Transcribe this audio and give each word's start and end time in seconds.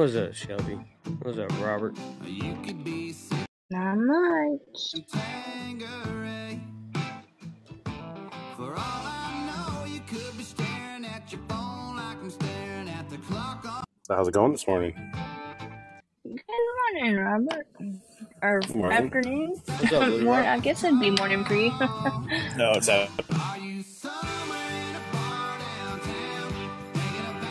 What's 0.00 0.16
up, 0.16 0.32
Shelby? 0.34 0.80
What's 1.20 1.36
up, 1.36 1.50
Robert? 1.60 1.94
Not 3.70 3.98
much. 3.98 4.60
So 14.06 14.14
how's 14.14 14.28
it 14.28 14.32
going 14.32 14.52
this 14.52 14.66
morning? 14.66 14.94
Good 16.24 16.40
morning, 16.94 17.16
Robert. 17.16 17.66
Or 18.40 18.62
Morning. 18.74 19.04
afternoon. 19.04 19.50
What's 19.66 19.92
up, 19.92 20.04
Blue 20.06 20.24
morning. 20.24 20.26
Rock? 20.26 20.46
I 20.46 20.58
guess 20.60 20.82
it'd 20.82 20.98
be 20.98 21.10
morning 21.10 21.44
for 21.44 21.56
you. 21.56 21.72
No, 22.56 22.72
it's 22.72 22.88
out. 22.88 23.10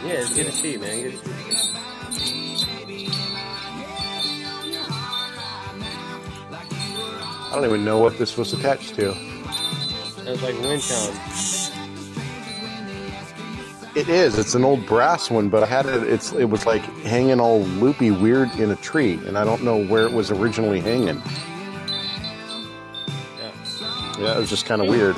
Yeah, 0.03 0.13
it's 0.13 0.33
good 0.33 0.47
to 0.47 0.51
see 0.51 0.71
you, 0.71 0.79
man. 0.79 1.03
Good 1.03 1.11
to 1.11 1.17
see 1.19 1.67
you. 1.67 1.68
I 7.49 7.55
don't 7.55 7.65
even 7.65 7.83
know 7.83 7.97
what 7.97 8.17
this 8.19 8.37
was 8.37 8.53
attached 8.53 8.93
to. 8.95 9.13
Sounds 10.23 10.43
like 10.43 10.55
wind 10.61 10.81
chime. 10.83 11.15
It 13.95 14.07
is. 14.07 14.37
It's 14.37 14.53
an 14.53 14.63
old 14.63 14.85
brass 14.85 15.31
one, 15.31 15.49
but 15.49 15.63
I 15.63 15.65
had 15.65 15.87
it. 15.87 16.03
It's 16.03 16.31
it 16.33 16.45
was 16.45 16.67
like 16.67 16.83
hanging 17.01 17.39
all 17.39 17.61
loopy, 17.61 18.11
weird 18.11 18.51
in 18.59 18.69
a 18.69 18.75
tree, 18.75 19.15
and 19.25 19.35
I 19.35 19.43
don't 19.43 19.63
know 19.63 19.83
where 19.87 20.05
it 20.05 20.13
was 20.13 20.29
originally 20.29 20.79
hanging. 20.79 21.21
Yeah. 23.37 23.51
Yeah, 24.19 24.35
it 24.35 24.39
was 24.39 24.49
just 24.49 24.67
kind 24.67 24.79
of 24.81 24.87
weird. 24.87 25.15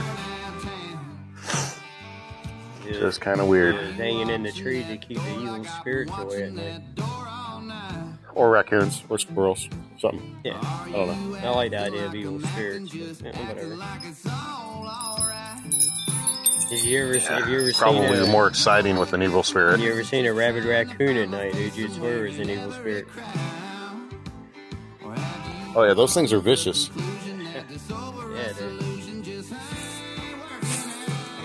Yeah. 2.85 2.93
Just 2.93 3.19
kind 3.19 3.41
of 3.41 3.47
weird. 3.47 3.75
Hanging 3.95 4.29
in 4.29 4.43
the 4.43 4.53
tree 4.53 4.85
to 4.85 4.97
keep 4.97 5.17
the 5.17 5.41
evil 5.41 5.65
spirits 5.65 6.11
away 6.17 6.43
at 6.43 6.53
night. 6.53 6.81
Or 8.33 8.49
raccoons, 8.49 9.03
or 9.09 9.17
squirrels, 9.19 9.67
something. 9.99 10.39
Yeah, 10.43 10.57
I 10.61 10.91
don't 10.91 11.31
know. 11.31 11.37
I 11.37 11.49
like 11.49 11.71
the 11.71 11.81
idea 11.81 12.05
of 12.05 12.15
evil 12.15 12.39
spirits, 12.39 12.93
but 13.21 13.35
eh, 13.35 13.47
whatever. 13.47 13.75
Have 16.71 16.85
you 16.85 17.03
ever, 17.03 17.19
have 17.19 17.49
you 17.49 17.59
ever 17.59 17.73
Probably 17.73 18.07
seen 18.07 18.29
a, 18.29 18.31
more 18.31 18.47
exciting 18.47 18.97
with 18.97 19.11
an 19.11 19.21
evil 19.21 19.43
spirit. 19.43 19.71
Have 19.71 19.81
you 19.81 19.91
ever 19.91 20.05
seen 20.05 20.25
a 20.25 20.33
rabid 20.33 20.63
raccoon 20.63 21.17
at 21.17 21.27
night? 21.27 21.53
Who'd 21.53 21.75
you 21.75 21.89
swear 21.89 22.21
was 22.21 22.39
an 22.39 22.49
evil 22.49 22.71
spirit? 22.71 23.07
Oh 25.75 25.83
yeah, 25.83 25.93
those 25.93 26.13
things 26.13 26.31
are 26.31 26.39
vicious. 26.39 26.89
Yeah, 26.95 28.53
dude. 28.57 28.79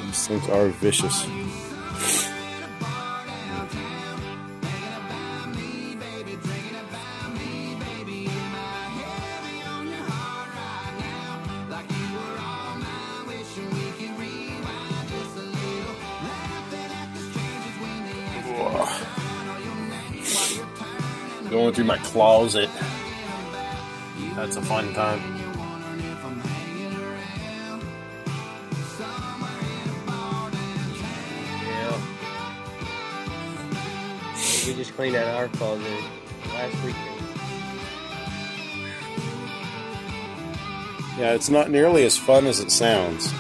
These 0.05 0.27
things 0.29 0.49
are 0.49 0.69
vicious. 0.69 1.27
Going 21.57 21.73
through 21.73 21.85
my 21.87 21.97
closet. 21.97 22.69
That's 24.35 24.57
a 24.57 24.61
fun 24.61 24.93
time. 24.93 25.23
Yeah. 31.63 31.99
We 34.67 34.75
just 34.75 34.95
cleaned 34.97 35.17
out 35.17 35.35
our 35.35 35.49
closet 35.49 35.87
last 36.49 36.85
weekend. 36.85 37.23
Yeah, 41.19 41.33
it's 41.33 41.49
not 41.49 41.71
nearly 41.71 42.05
as 42.05 42.19
fun 42.19 42.45
as 42.45 42.61
it 42.61 42.71
sounds. 42.71 43.33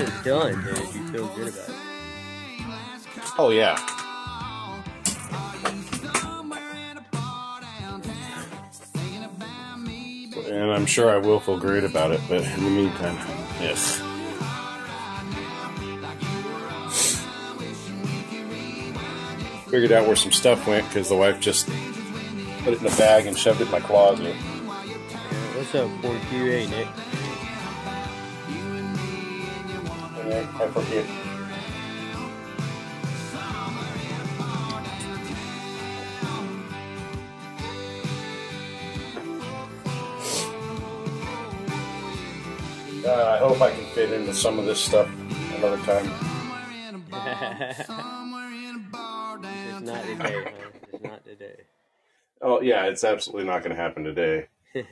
It's 0.00 0.24
done, 0.24 0.54
you 0.94 1.08
feel 1.08 1.26
good 1.34 1.48
about 1.48 1.68
it. 1.68 1.74
Oh 3.38 3.50
yeah. 3.50 3.78
And 10.50 10.72
I'm 10.72 10.86
sure 10.86 11.10
I 11.10 11.18
will 11.18 11.38
feel 11.40 11.58
great 11.58 11.84
about 11.84 12.10
it, 12.10 12.20
but 12.28 12.42
in 12.42 12.64
the 12.64 12.70
meantime, 12.70 13.16
yes. 13.60 14.02
Figured 19.70 19.92
out 19.92 20.06
where 20.06 20.16
some 20.16 20.32
stuff 20.32 20.66
went 20.66 20.88
because 20.88 21.08
the 21.08 21.16
wife 21.16 21.38
just 21.40 21.68
put 22.64 22.72
it 22.72 22.80
in 22.80 22.86
a 22.86 22.96
bag 22.96 23.26
and 23.26 23.38
shoved 23.38 23.60
it 23.60 23.66
in 23.66 23.70
my 23.70 23.78
closet. 23.78 24.34
What's 24.34 25.74
up, 25.76 25.88
4QA, 26.02 26.68
Nick? 26.70 26.88
I 30.70 30.72
forget. 30.72 31.04
Uh, 43.04 43.24
I 43.24 43.38
hope 43.38 43.60
I 43.60 43.72
can 43.72 43.84
fit 43.86 44.12
into 44.12 44.32
some 44.32 44.60
of 44.60 44.66
this 44.66 44.78
stuff 44.78 45.10
another 45.56 45.78
time. 45.78 46.08
it's 47.72 47.88
not 47.88 48.28
today? 50.04 50.52
It's 50.92 51.02
not 51.02 51.24
today. 51.24 51.56
Oh 52.42 52.60
yeah, 52.60 52.84
it's 52.84 53.02
absolutely 53.02 53.46
not 53.46 53.64
going 53.64 53.74
to 53.74 53.82
happen 53.82 54.04
today. 54.04 54.46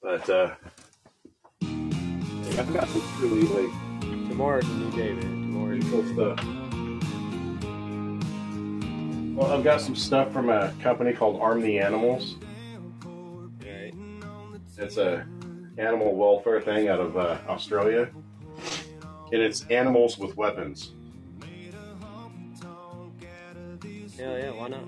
But 0.00 0.30
uh, 0.30 0.54
I've 1.60 2.72
got 2.72 2.88
some 2.88 3.02
really 3.20 3.42
like 3.42 3.87
Tomorrow's 4.38 4.68
a 4.68 4.72
new 4.74 4.90
day, 4.92 5.12
man. 5.14 5.80
Tomorrow's 5.80 6.12
stuff. 6.12 6.44
Well, 9.36 9.52
I've 9.52 9.64
got 9.64 9.80
some 9.80 9.96
stuff 9.96 10.32
from 10.32 10.48
a 10.48 10.72
company 10.80 11.12
called 11.12 11.40
Arm 11.40 11.60
the 11.60 11.80
Animals. 11.80 12.36
right. 13.60 13.92
It's 14.76 14.96
a 14.96 15.26
animal 15.76 16.14
welfare 16.14 16.60
thing 16.60 16.86
out 16.86 17.00
of 17.00 17.16
uh, 17.16 17.38
Australia, 17.48 18.10
and 19.32 19.42
it's 19.42 19.66
animals 19.70 20.18
with 20.18 20.36
weapons. 20.36 20.92
Hell 24.16 24.38
yeah, 24.38 24.50
why 24.52 24.68
not? 24.68 24.84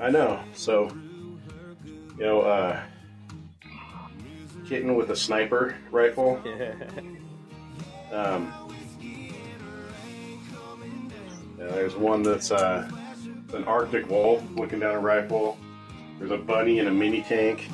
I 0.00 0.10
know. 0.10 0.40
So, 0.54 0.90
you 2.18 2.24
know, 2.24 2.40
uh, 2.40 2.82
kitten 4.66 4.96
with 4.96 5.10
a 5.10 5.16
sniper 5.16 5.76
rifle. 5.92 6.42
Um, 8.12 8.52
yeah, 11.58 11.66
there's 11.68 11.96
one 11.96 12.22
that's 12.22 12.50
uh, 12.50 12.88
an 13.52 13.64
Arctic 13.64 14.08
wolf 14.08 14.42
looking 14.54 14.80
down 14.80 14.94
a 14.94 15.00
rifle. 15.00 15.58
There's 16.18 16.30
a 16.30 16.36
bunny 16.38 16.78
in 16.78 16.86
a 16.86 16.90
mini 16.90 17.22
tank. 17.22 17.68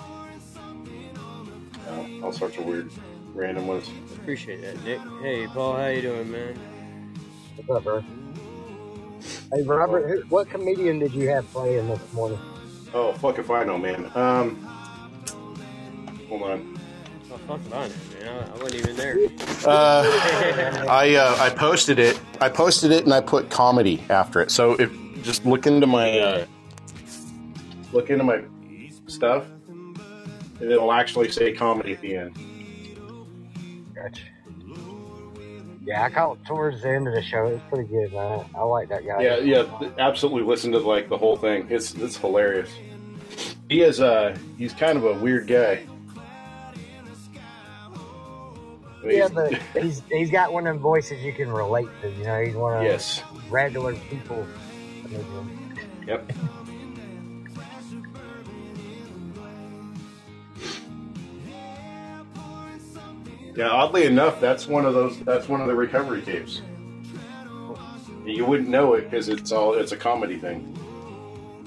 Uh, 1.88 2.24
all 2.24 2.32
sorts 2.32 2.56
of 2.58 2.64
weird, 2.64 2.90
random 3.34 3.66
ones. 3.66 3.88
Appreciate 4.16 4.62
that, 4.62 4.82
Nick. 4.84 5.00
Hey, 5.20 5.46
Paul, 5.46 5.76
how 5.76 5.88
you 5.88 6.02
doing, 6.02 6.30
man? 6.30 6.58
What's 7.56 7.70
up, 7.70 7.84
bro? 7.84 8.04
Hey, 9.52 9.62
Robert, 9.62 10.08
who, 10.08 10.20
what 10.28 10.48
comedian 10.48 10.98
did 10.98 11.12
you 11.12 11.28
have 11.28 11.46
playing 11.52 11.88
this 11.88 12.12
morning? 12.12 12.38
Oh, 12.94 13.12
fuck 13.14 13.38
if 13.38 13.50
I 13.50 13.64
know, 13.64 13.78
man. 13.78 14.10
Um, 14.14 14.56
hold 16.28 16.42
on. 16.42 16.78
Oh, 17.30 17.36
fuck 17.46 17.60
if 17.66 17.72
I 17.72 17.88
know, 17.88 17.94
man. 18.22 18.48
I, 18.48 18.50
I 18.50 18.62
wasn't 18.62 18.74
even 18.74 18.96
there. 18.96 19.18
Uh, 19.66 20.86
I 20.88 21.14
uh, 21.14 21.36
I 21.38 21.50
posted 21.50 21.98
it. 21.98 22.20
I 22.40 22.48
posted 22.48 22.90
it 22.90 23.04
and 23.04 23.12
I 23.12 23.20
put 23.20 23.50
comedy 23.50 24.02
after 24.08 24.40
it. 24.40 24.50
So 24.50 24.72
if 24.74 24.90
just 25.22 25.44
look 25.46 25.66
into 25.66 25.86
my 25.86 26.18
uh, 26.18 26.46
look 27.92 28.10
into 28.10 28.24
my 28.24 28.42
stuff, 29.06 29.46
and 29.68 29.98
it'll 30.60 30.92
actually 30.92 31.30
say 31.30 31.52
comedy 31.52 31.92
at 31.92 32.00
the 32.00 32.16
end. 32.16 32.36
Gotcha. 33.94 34.22
Yeah, 35.84 36.04
I 36.04 36.10
caught 36.10 36.44
towards 36.44 36.82
the 36.82 36.90
end 36.90 37.08
of 37.08 37.14
the 37.14 37.22
show. 37.22 37.46
It 37.46 37.54
was 37.54 37.60
pretty 37.68 37.88
good, 37.88 38.12
man. 38.12 38.44
I 38.54 38.62
like 38.62 38.88
that 38.90 39.04
guy. 39.04 39.20
Yeah, 39.20 39.38
yeah, 39.38 39.90
absolutely. 39.98 40.42
Listen 40.42 40.70
to 40.72 40.78
like 40.78 41.08
the 41.08 41.18
whole 41.18 41.36
thing. 41.36 41.66
It's 41.70 41.94
it's 41.94 42.16
hilarious. 42.16 42.70
He 43.68 43.82
is 43.82 44.00
uh 44.00 44.36
he's 44.58 44.72
kind 44.72 44.96
of 44.96 45.04
a 45.04 45.14
weird 45.14 45.46
guy. 45.46 45.84
Yeah, 49.04 49.28
but 49.28 49.54
he's 49.74 50.02
he's 50.10 50.30
got 50.30 50.52
one 50.52 50.66
of 50.66 50.74
them 50.74 50.82
voices 50.82 51.22
you 51.22 51.32
can 51.32 51.50
relate 51.50 51.88
to. 52.02 52.10
You 52.10 52.24
know, 52.24 52.44
he's 52.44 52.54
one 52.54 52.78
of 52.78 52.82
yes, 52.84 53.22
those 53.32 53.44
regular 53.50 53.94
people. 53.94 54.46
yep. 56.06 56.30
Yeah, 63.54 63.68
oddly 63.68 64.06
enough, 64.06 64.40
that's 64.40 64.66
one 64.66 64.86
of 64.86 64.94
those. 64.94 65.18
That's 65.20 65.48
one 65.48 65.60
of 65.60 65.66
the 65.66 65.74
recovery 65.74 66.22
tapes. 66.22 66.62
You 68.24 68.46
wouldn't 68.46 68.68
know 68.68 68.94
it 68.94 69.10
because 69.10 69.28
it's 69.28 69.52
all 69.52 69.74
it's 69.74 69.92
a 69.92 69.96
comedy 69.96 70.38
thing. 70.38 70.76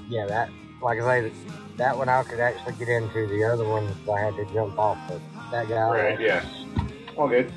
Yeah, 0.09 0.25
that, 0.25 0.49
like 0.81 0.99
I 0.99 1.29
say, 1.29 1.31
that 1.77 1.97
one 1.97 2.09
I 2.09 2.23
could 2.23 2.39
actually 2.39 2.73
get 2.73 2.89
into. 2.89 3.27
The 3.27 3.43
other 3.43 3.67
ones 3.67 3.91
I 4.09 4.19
had 4.19 4.35
to 4.37 4.45
jump 4.53 4.79
off. 4.79 4.97
But 5.07 5.21
that 5.51 5.67
guy, 5.67 5.89
Right? 5.89 6.19
Yeah. 6.19 6.43
All 7.17 7.27
good. 7.29 7.51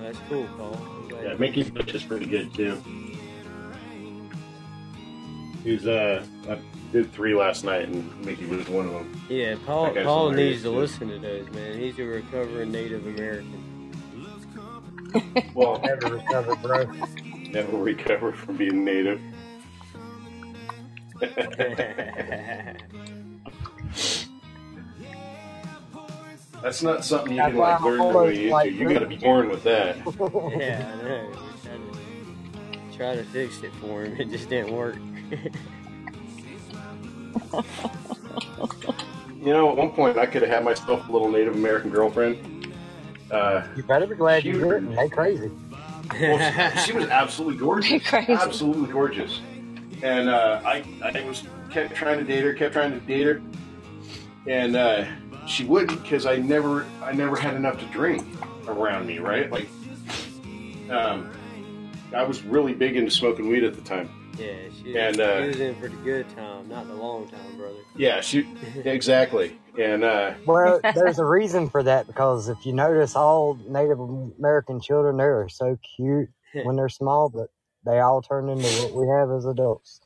That's 0.00 0.18
cool, 0.28 0.46
Paul. 0.56 0.80
Yeah, 1.10 1.32
you- 1.32 1.38
Mickey's 1.38 1.70
Butch 1.70 1.94
is 1.94 2.02
pretty 2.02 2.26
good 2.26 2.52
too. 2.54 2.80
He's 5.62 5.86
uh, 5.86 6.24
I 6.48 6.58
did 6.90 7.12
three 7.12 7.34
last 7.34 7.64
night, 7.64 7.88
and 7.88 8.24
Mickey 8.24 8.46
was 8.46 8.66
one 8.68 8.86
of 8.86 8.92
them. 8.92 9.20
Yeah, 9.28 9.56
Paul. 9.66 9.92
Paul 9.94 10.30
needs 10.30 10.62
to 10.62 10.70
too. 10.70 10.78
listen 10.78 11.08
to 11.08 11.18
those, 11.18 11.48
man. 11.50 11.78
He's 11.78 11.98
a 11.98 12.04
recovering 12.04 12.72
Native 12.72 13.06
American. 13.06 13.66
Well, 15.54 15.80
never 15.82 16.14
recovered, 16.14 16.62
bro. 16.62 16.84
never 17.50 17.76
recovered 17.76 18.36
from 18.38 18.56
being 18.56 18.84
native. 18.84 19.20
That's 26.62 26.82
not 26.82 27.04
something 27.04 27.32
you 27.32 27.38
That's 27.38 27.50
can 27.52 27.60
like 27.60 27.80
learn 27.80 27.94
your 27.94 28.02
always 28.02 28.36
way 28.38 28.42
into. 28.44 28.54
like- 28.54 28.72
You 28.74 28.88
got 28.88 28.98
to 29.00 29.06
be 29.06 29.16
born 29.16 29.48
with 29.48 29.62
that. 29.64 29.96
yeah, 30.58 30.92
I 30.94 31.02
know. 31.02 31.32
We 32.90 32.96
tried 32.96 33.16
to, 33.16 33.24
fix 33.24 33.62
it 33.62 33.72
for 33.80 34.02
him. 34.04 34.20
It 34.20 34.28
just 34.28 34.50
didn't 34.50 34.74
work. 34.76 34.96
You 39.42 39.54
know, 39.54 39.70
at 39.70 39.76
one 39.78 39.90
point 39.92 40.18
I 40.18 40.26
could 40.26 40.42
have 40.42 40.50
had 40.50 40.64
myself 40.64 41.08
a 41.08 41.12
little 41.12 41.30
Native 41.30 41.54
American 41.54 41.88
girlfriend. 41.90 42.74
Uh, 43.30 43.62
You 43.74 43.82
better 43.82 44.06
be 44.06 44.14
glad 44.14 44.44
you 44.44 44.52
She- 44.52 44.58
didn't. 44.58 44.94
They 44.96 45.08
crazy. 45.08 45.50
well, 46.20 46.72
she, 46.76 46.80
she 46.80 46.92
was 46.92 47.06
absolutely 47.08 47.58
gorgeous, 47.58 48.06
Crazy. 48.06 48.32
absolutely 48.34 48.92
gorgeous, 48.92 49.40
and 50.02 50.28
uh, 50.28 50.60
I 50.64 50.84
I 51.02 51.22
was 51.24 51.44
kept 51.70 51.94
trying 51.94 52.18
to 52.18 52.24
date 52.24 52.44
her, 52.44 52.52
kept 52.52 52.74
trying 52.74 52.92
to 52.92 53.00
date 53.00 53.24
her, 53.26 53.40
and 54.46 54.76
uh, 54.76 55.04
she 55.46 55.64
wouldn't 55.64 56.02
because 56.02 56.26
I 56.26 56.36
never 56.36 56.86
I 57.02 57.12
never 57.12 57.36
had 57.36 57.54
enough 57.54 57.78
to 57.80 57.86
drink 57.86 58.26
around 58.66 59.06
me, 59.06 59.18
right? 59.18 59.50
Like, 59.50 59.68
um, 60.90 61.30
I 62.14 62.22
was 62.22 62.42
really 62.42 62.74
big 62.74 62.96
into 62.96 63.10
smoking 63.10 63.48
weed 63.48 63.64
at 63.64 63.74
the 63.74 63.82
time. 63.82 64.10
yeah, 64.38 64.54
she, 64.82 64.96
And, 64.96 65.20
uh, 65.20 65.42
she 65.42 65.48
was 65.48 65.60
in 65.60 65.74
for 65.76 65.88
the 65.88 65.96
good 65.96 66.28
time, 66.36 66.68
not 66.68 66.86
the 66.86 66.94
long 66.94 67.28
time, 67.28 67.56
brother. 67.56 67.78
Yeah, 67.96 68.20
she 68.20 68.46
exactly, 68.84 69.58
and 69.78 70.04
uh, 70.04 70.34
Well, 70.46 70.80
there's 70.94 71.18
a 71.18 71.24
reason 71.24 71.68
for 71.68 71.82
that 71.82 72.06
because 72.06 72.48
if 72.48 72.64
you 72.64 72.72
notice, 72.72 73.16
all 73.16 73.58
Native 73.68 74.00
American 74.00 74.80
children 74.80 75.16
they 75.16 75.24
are 75.24 75.48
so 75.48 75.78
cute 75.96 76.28
when 76.64 76.76
they're 76.76 76.88
small, 76.88 77.28
but 77.28 77.48
they 77.84 78.00
all 78.00 78.22
turn 78.22 78.48
into 78.48 78.68
what 78.82 78.92
we 78.92 79.06
have 79.08 79.30
as 79.30 79.46
adults. 79.46 80.00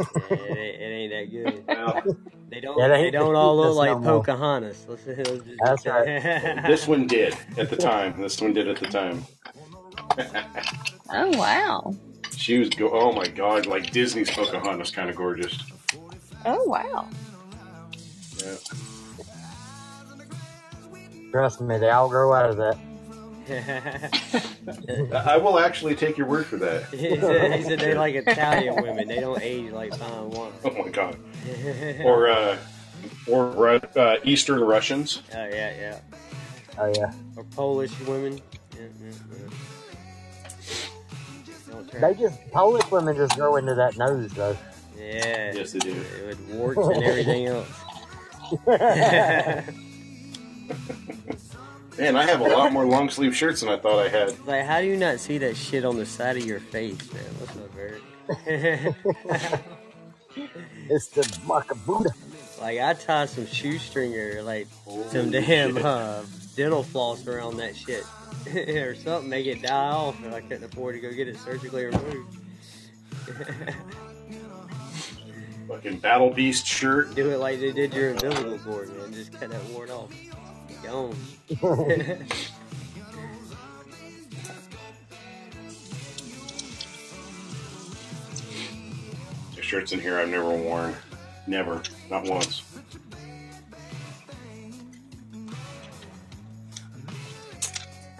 Yeah, 0.00 0.36
it, 0.36 0.58
ain't, 0.58 0.80
it 0.80 0.84
ain't 0.84 1.12
that 1.12 1.30
good. 1.30 1.64
well, 1.66 2.16
They 2.50 2.60
don't. 2.60 2.78
They 2.78 3.02
they 3.04 3.10
don't 3.10 3.34
all 3.36 3.56
look 3.56 3.76
like 3.76 4.00
no. 4.00 4.20
Pocahontas. 4.20 4.86
Let's, 4.88 5.06
let's 5.06 5.28
just 5.28 5.44
That's 5.64 5.86
right. 5.86 6.66
this 6.66 6.88
one 6.88 7.06
did 7.06 7.36
at 7.58 7.70
the 7.70 7.76
time. 7.76 8.20
This 8.20 8.40
one 8.40 8.52
did 8.52 8.68
at 8.68 8.78
the 8.78 8.86
time. 8.86 9.24
Oh 11.12 11.36
wow. 11.38 11.94
She 12.36 12.58
was 12.58 12.70
go. 12.70 12.90
Oh 12.90 13.12
my 13.12 13.26
god, 13.26 13.66
like 13.66 13.90
Disney's 13.92 14.30
Pocahontas, 14.30 14.90
kind 14.90 15.10
of 15.10 15.16
gorgeous. 15.16 15.58
Oh 16.44 16.64
wow. 16.64 17.08
Yeah. 18.38 18.54
Trust 21.30 21.60
me, 21.60 21.78
they 21.78 21.90
all 21.90 22.08
grow 22.08 22.32
out 22.32 22.50
of 22.50 22.56
that. 22.56 22.76
I 23.48 25.38
will 25.42 25.58
actually 25.58 25.94
take 25.94 26.18
your 26.18 26.26
word 26.26 26.46
for 26.46 26.56
that. 26.58 26.84
he, 26.90 27.16
said, 27.18 27.58
he 27.58 27.64
said 27.64 27.80
they 27.80 27.94
like 27.94 28.14
Italian 28.14 28.76
women. 28.76 29.08
They 29.08 29.20
don't 29.20 29.40
age 29.40 29.72
like 29.72 29.94
fine 29.96 30.30
wine. 30.30 30.52
Oh 30.64 30.70
my 30.72 30.88
god. 30.88 31.16
Or 32.04 32.28
uh, 32.28 32.58
or 33.26 33.80
uh, 33.96 34.16
Eastern 34.24 34.60
Russians. 34.60 35.22
Oh 35.34 35.44
yeah, 35.46 35.74
yeah. 35.80 35.98
Oh 36.78 36.92
yeah, 36.94 37.12
Or 37.36 37.44
Polish 37.44 37.98
women. 38.00 38.40
Yeah, 38.74 38.80
yeah, 39.02 39.12
yeah. 41.92 42.00
They 42.00 42.14
just 42.14 42.38
Polish 42.50 42.90
women 42.90 43.16
just 43.16 43.36
grow 43.36 43.56
into 43.56 43.74
that 43.74 43.96
nose 43.96 44.30
though. 44.32 44.56
Yeah. 44.96 45.52
Yes, 45.54 45.72
they 45.72 45.78
do. 45.80 45.94
With 46.26 46.40
warts 46.50 46.78
and 46.78 47.02
everything 47.02 47.46
else. 47.50 47.68
Man, 52.00 52.16
I 52.16 52.24
have 52.24 52.40
a 52.40 52.44
lot 52.44 52.72
more 52.72 52.86
long 52.86 53.10
sleeve 53.10 53.36
shirts 53.36 53.60
than 53.60 53.68
I 53.68 53.76
thought 53.76 53.98
I 53.98 54.08
had. 54.08 54.46
like, 54.46 54.64
how 54.64 54.80
do 54.80 54.86
you 54.86 54.96
not 54.96 55.20
see 55.20 55.36
that 55.38 55.54
shit 55.54 55.84
on 55.84 55.96
the 55.98 56.06
side 56.06 56.38
of 56.38 56.46
your 56.46 56.60
face, 56.60 56.98
man? 57.12 57.22
What's 57.38 57.56
up, 57.56 57.70
Eric? 57.78 59.64
It's 60.92 61.08
the 61.08 61.74
Buddha. 61.86 62.10
like, 62.60 62.80
I 62.80 62.94
tied 62.94 63.28
some 63.28 63.46
shoestring 63.46 64.16
or 64.16 64.42
like 64.42 64.66
some 65.10 65.30
damn 65.30 65.74
shit. 65.74 65.84
uh, 65.84 66.22
dental 66.56 66.82
floss 66.82 67.26
around 67.26 67.58
that 67.58 67.76
shit. 67.76 68.04
or 68.54 68.94
something, 68.94 69.28
make 69.28 69.46
it 69.46 69.62
die 69.62 69.90
off 69.90 70.24
if 70.24 70.32
I 70.32 70.40
couldn't 70.40 70.64
afford 70.64 70.94
to 70.94 71.00
go 71.00 71.12
get 71.12 71.28
it 71.28 71.36
surgically 71.38 71.84
removed. 71.84 72.36
Fucking 75.68 75.98
Battle 75.98 76.30
Beast 76.30 76.66
shirt. 76.66 77.14
Do 77.14 77.30
it 77.30 77.38
like 77.38 77.60
they 77.60 77.72
did 77.72 77.94
your 77.94 78.10
invisible 78.10 78.58
cord, 78.58 78.88
man. 78.96 79.12
Just 79.12 79.32
cut 79.38 79.50
that 79.50 79.64
wart 79.66 79.90
off. 79.90 80.10
Gone. 80.82 81.16
There's 89.54 89.66
shirts 89.66 89.92
in 89.92 90.00
here 90.00 90.18
I've 90.18 90.28
never 90.28 90.50
worn. 90.50 90.94
Never. 91.46 91.82
Not 92.10 92.24
once. 92.24 92.62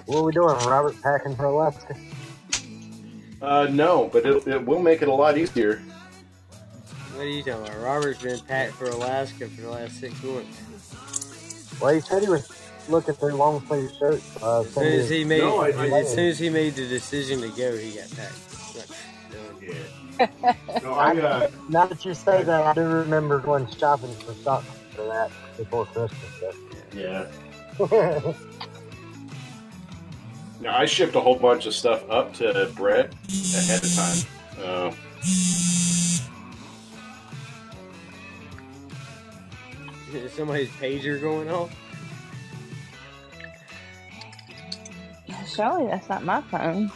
What 0.07 0.19
are 0.19 0.23
we 0.25 0.33
doing, 0.33 0.57
Robert? 0.67 1.01
Packing 1.03 1.37
for 1.37 1.45
Alaska? 1.45 1.97
Uh, 3.41 3.69
no, 3.71 4.11
but 4.13 4.27
it, 4.27 4.47
it 4.47 4.67
will 4.67 4.83
make 4.83 5.03
it 5.03 5.09
a 5.09 5.15
lot 5.15 5.39
easier. 5.39 5.81
What 7.15 7.23
are 7.23 7.29
you 7.29 7.43
talking 7.43 7.67
about? 7.67 7.81
Robert's 7.81 8.23
been 8.23 8.41
packed 8.41 8.73
for 8.73 8.87
Alaska 8.87 9.49
for 9.49 9.61
the 9.61 9.71
last 9.71 10.01
six 10.01 10.23
months. 10.23 10.61
Well, 11.81 11.95
he 11.95 12.01
said 12.01 12.23
he 12.23 12.29
was 12.29 12.49
looking 12.89 13.15
through 13.15 13.35
long 13.35 13.65
sleeve 13.67 13.91
shirts. 13.99 14.43
Uh, 14.43 14.61
As 14.61 14.75
soon 14.75 14.85
as 14.85 15.09
he 15.09 15.25
made, 15.25 15.41
No, 15.41 15.61
I- 15.61 15.69
I- 15.69 16.01
as 16.01 16.13
soon 16.15 16.27
as 16.29 16.39
he 16.39 16.51
made 16.51 16.75
the 16.77 16.87
decision 16.89 17.41
to 17.41 17.49
go, 17.49 17.77
he 17.77 17.93
got 17.93 18.11
packed. 18.17 18.39
Yeah. 19.63 20.27
No, 20.83 20.93
I, 20.95 21.17
uh, 21.17 21.51
now 21.69 21.87
that 21.87 22.05
you 22.05 22.13
say 22.15 22.43
that, 22.43 22.67
I 22.67 22.75
do 22.75 22.83
remember 22.83 23.39
going 23.39 23.67
shopping 23.79 24.15
for 24.17 24.35
socks 24.43 24.67
for 24.95 25.07
that 25.07 25.31
before 25.57 25.87
Christmas. 25.87 26.55
yeah. 26.95 27.27
Now, 30.61 30.77
I 30.77 30.85
shipped 30.85 31.15
a 31.15 31.21
whole 31.21 31.39
bunch 31.39 31.65
of 31.65 31.73
stuff 31.73 32.05
up 32.11 32.35
to 32.35 32.71
Brett 32.77 33.15
ahead 33.55 33.83
of 33.83 33.95
time. 33.95 34.63
Uh, 34.63 34.91
somebody's 40.31 40.69
pager 40.71 41.21
going 41.21 41.51
off? 41.51 41.75
Surely 45.55 45.87
that's 45.87 46.09
not 46.09 46.25
my 46.25 46.41
phone. 46.43 46.91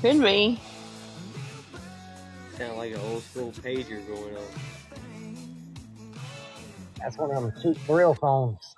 Could 0.00 0.20
be. 0.20 0.60
Sound 2.56 2.76
like 2.76 2.92
an 2.92 3.00
old 3.00 3.22
school 3.22 3.52
pager 3.52 4.06
going 4.06 4.36
on. 4.36 4.42
That's 6.98 7.16
one 7.18 7.30
of 7.30 7.42
them 7.42 7.52
cheap 7.62 7.76
thrill 7.82 8.14
phones. 8.14 8.73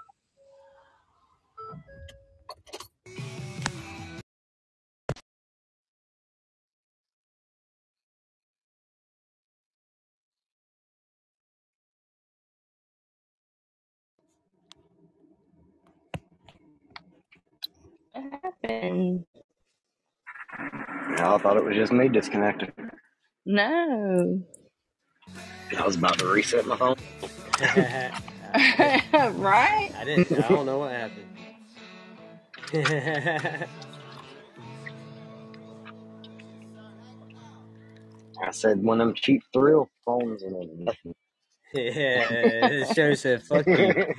What 18.76 18.82
happened? 18.82 19.24
I 21.18 21.38
thought 21.38 21.56
it 21.56 21.64
was 21.64 21.74
just 21.74 21.92
me 21.92 22.08
disconnected. 22.08 22.72
No. 23.44 24.42
I 25.76 25.86
was 25.86 25.96
about 25.96 26.18
to 26.18 26.26
reset 26.26 26.66
my 26.66 26.76
phone. 26.76 26.96
Right? 29.34 29.90
I 29.98 30.04
didn't. 30.04 30.44
I 30.44 30.48
don't 30.48 30.64
know 30.64 30.78
what 30.78 30.92
happened. 30.92 31.26
I 38.42 38.50
said 38.50 38.82
one 38.82 39.00
of 39.00 39.08
them 39.08 39.14
cheap 39.14 39.42
thrill 39.52 39.90
phones 40.06 40.42
and 40.42 40.54
then 40.54 40.84
nothing. 40.84 41.14
Yeah, 41.74 42.68
the 42.68 42.92
show 42.94 43.14
said 43.14 43.42
fuck 43.42 43.66
you. 43.66 44.14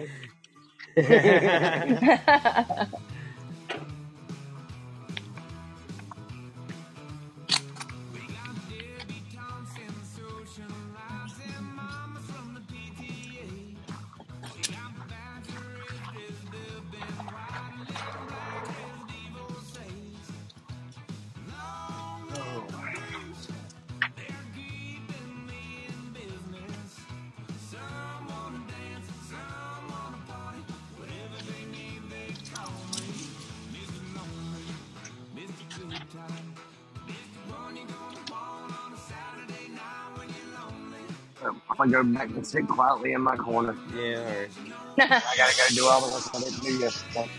Go 42.03 42.13
back 42.13 42.35
and 42.35 42.47
sit 42.47 42.67
quietly 42.67 43.13
in 43.13 43.21
my 43.21 43.37
corner. 43.37 43.77
yeah, 43.87 44.19
alright. 44.19 44.51
I 44.99 45.35
gotta 45.37 45.55
go 45.57 45.63
do 45.75 45.87
all 45.87 46.01
the 46.01 46.13
work 46.13 46.25
I 46.33 46.39
didn't 46.39 46.61
do 46.61 46.73
yesterday. 46.73 47.29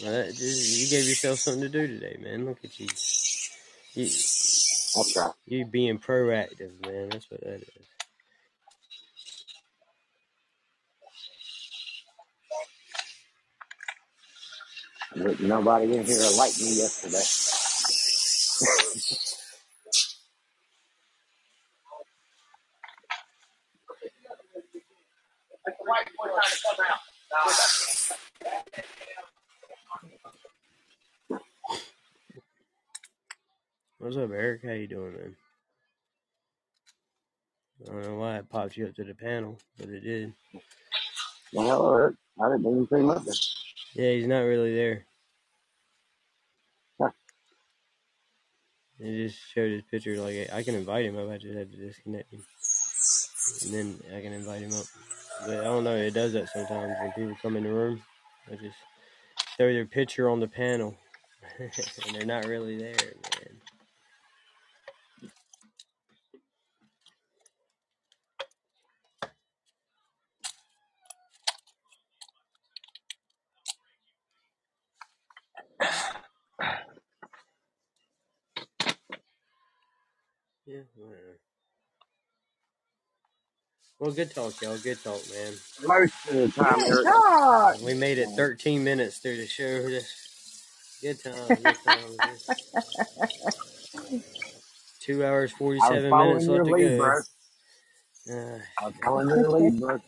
Well, 0.00 0.12
that, 0.12 0.34
you 0.38 0.88
gave 0.88 1.06
yourself 1.08 1.40
something 1.40 1.62
to 1.62 1.68
do 1.70 1.86
today, 1.88 2.18
man. 2.20 2.46
Look 2.46 2.64
at 2.64 2.78
you. 2.80 2.88
You, 3.94 4.14
That's 4.94 5.16
right. 5.16 5.32
you 5.46 5.66
being 5.66 5.98
proactive, 5.98 6.84
man. 6.86 7.10
That's 7.10 7.30
what 7.30 7.42
that 7.42 7.62
is. 7.62 7.86
But 15.16 15.40
nobody 15.40 15.96
in 15.96 16.04
here 16.06 16.18
liked 16.38 16.60
me 16.60 16.78
yesterday. 16.78 17.24
What's 33.98 34.16
up, 34.16 34.30
Eric? 34.30 34.62
How 34.64 34.72
you 34.72 34.86
doing, 34.86 35.12
man? 35.14 35.36
I 37.82 37.92
don't 37.92 38.02
know 38.02 38.14
why 38.16 38.36
it 38.36 38.48
popped 38.48 38.76
you 38.76 38.86
up 38.86 38.94
to 38.96 39.04
the 39.04 39.14
panel, 39.14 39.58
but 39.78 39.88
it 39.88 40.00
did. 40.00 40.32
Hell, 41.52 41.92
Eric? 41.92 42.16
I 42.40 42.48
didn't 42.50 42.70
even 42.70 42.86
see 42.86 43.02
nothing. 43.04 43.34
Yeah, 43.94 44.12
he's 44.12 44.28
not 44.28 44.40
really 44.40 44.74
there. 44.74 45.06
Huh. 47.00 47.10
It 49.00 49.26
just 49.26 49.40
showed 49.52 49.72
his 49.72 49.82
picture. 49.90 50.20
Like 50.20 50.50
I 50.52 50.62
can 50.62 50.76
invite 50.76 51.04
him 51.04 51.18
up. 51.18 51.30
I 51.30 51.38
just 51.38 51.56
had 51.56 51.72
to 51.72 51.76
disconnect 51.78 52.32
him, 52.32 52.44
and 53.64 53.74
then 53.74 54.00
I 54.16 54.20
can 54.20 54.32
invite 54.32 54.62
him 54.62 54.72
up. 54.74 54.86
But 55.46 55.60
I 55.60 55.64
don't 55.64 55.84
know. 55.84 55.96
It 55.96 56.14
does 56.14 56.32
that 56.34 56.48
sometimes 56.50 56.94
when 57.00 57.12
people 57.12 57.36
come 57.42 57.56
in 57.56 57.64
the 57.64 57.72
room. 57.72 58.02
I 58.50 58.56
just 58.56 58.76
throw 59.56 59.72
their 59.72 59.86
picture 59.86 60.28
on 60.30 60.40
the 60.40 60.48
panel, 60.48 60.96
and 61.60 61.70
they're 62.14 62.26
not 62.26 62.46
really 62.46 62.78
there, 62.78 62.94
man. 62.94 63.60
Yeah, 80.66 80.80
whatever. 80.96 81.38
Well, 84.08 84.14
good 84.14 84.34
talk, 84.34 84.62
y'all. 84.62 84.78
Good 84.78 85.04
talk, 85.04 85.20
man. 85.34 85.52
Most 85.86 86.14
of 86.30 86.34
the 86.34 86.48
time, 86.48 86.78
Good 86.78 87.04
talk. 87.04 87.78
We 87.82 87.92
made 87.92 88.16
it 88.16 88.30
13 88.30 88.82
minutes 88.82 89.18
through 89.18 89.36
the 89.36 89.46
show. 89.46 89.82
Good 91.02 91.22
time. 91.22 91.48
Good 91.48 91.76
time. 91.84 92.16
Two 94.98 95.26
hours, 95.26 95.52
47 95.52 96.10
minutes 96.10 96.46
your 96.46 96.64
left 96.64 96.68
to 96.68 96.74
lead, 96.74 96.96
bro. 96.96 97.20
go. 98.26 98.32
Uh, 98.32 98.58
I 98.80 98.86
was 98.86 98.94
following 99.04 99.28
your 99.28 99.50
lead, 99.50 99.78
bro. 99.78 100.00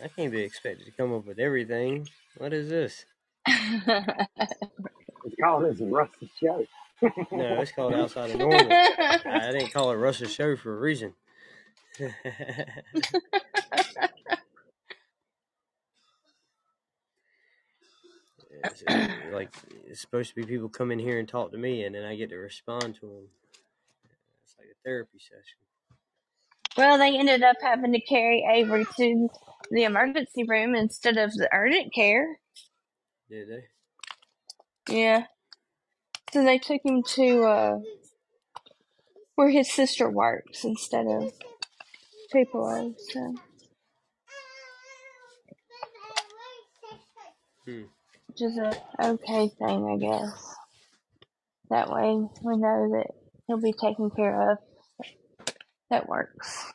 I 0.00 0.06
can't 0.06 0.30
be 0.30 0.42
expected 0.42 0.84
to 0.84 0.92
come 0.92 1.12
up 1.12 1.26
with 1.26 1.40
everything. 1.40 2.08
What 2.36 2.52
is 2.52 2.68
this? 2.68 3.06
It's 3.48 5.34
called 5.42 5.64
this 5.64 5.80
Rusty 5.80 6.30
Show. 6.40 6.64
No, 7.32 7.60
it's 7.60 7.72
called 7.72 7.92
Outside 7.92 8.30
of 8.30 8.38
Normal. 8.38 8.68
I 8.70 9.50
didn't 9.50 9.72
call 9.72 9.90
it 9.90 9.96
Russell 9.96 10.28
Show 10.28 10.54
for 10.54 10.76
a 10.76 10.78
reason. 10.78 11.14
It's, 18.64 18.82
uh, 18.88 19.08
like 19.32 19.50
it's 19.86 20.00
supposed 20.00 20.30
to 20.30 20.36
be 20.36 20.44
people 20.44 20.68
come 20.68 20.90
in 20.90 20.98
here 20.98 21.18
and 21.18 21.28
talk 21.28 21.52
to 21.52 21.58
me, 21.58 21.84
and 21.84 21.94
then 21.94 22.04
I 22.04 22.16
get 22.16 22.30
to 22.30 22.36
respond 22.36 22.96
to 23.00 23.06
them. 23.06 23.28
It's 24.44 24.56
like 24.58 24.68
a 24.68 24.78
therapy 24.84 25.18
session. 25.18 25.58
well, 26.76 26.98
they 26.98 27.18
ended 27.18 27.42
up 27.42 27.56
having 27.62 27.92
to 27.92 28.00
carry 28.00 28.44
Avery 28.50 28.86
to 28.96 29.28
the 29.70 29.84
emergency 29.84 30.44
room 30.44 30.74
instead 30.74 31.18
of 31.18 31.32
the 31.32 31.48
urgent 31.52 31.94
care. 31.94 32.38
Did 33.30 33.48
they? 33.48 34.94
Yeah. 34.94 35.24
So 36.32 36.44
they 36.44 36.58
took 36.58 36.80
him 36.84 37.02
to 37.14 37.44
uh, 37.44 37.78
where 39.36 39.50
his 39.50 39.72
sister 39.72 40.10
works 40.10 40.64
instead 40.64 41.06
of 41.06 41.32
Tupelo. 42.34 42.94
So 42.98 43.34
Hmm. 47.66 47.84
which 48.28 48.42
is 48.42 48.58
a 48.58 48.72
okay 49.00 49.48
thing, 49.48 49.88
I 49.88 49.96
guess. 49.98 50.56
That 51.70 51.90
way 51.90 52.26
we 52.42 52.56
know 52.56 52.90
that 52.92 53.06
he'll 53.46 53.60
be 53.60 53.72
taken 53.72 54.10
care 54.10 54.52
of. 54.52 54.58
That 55.90 56.08
works. 56.08 56.72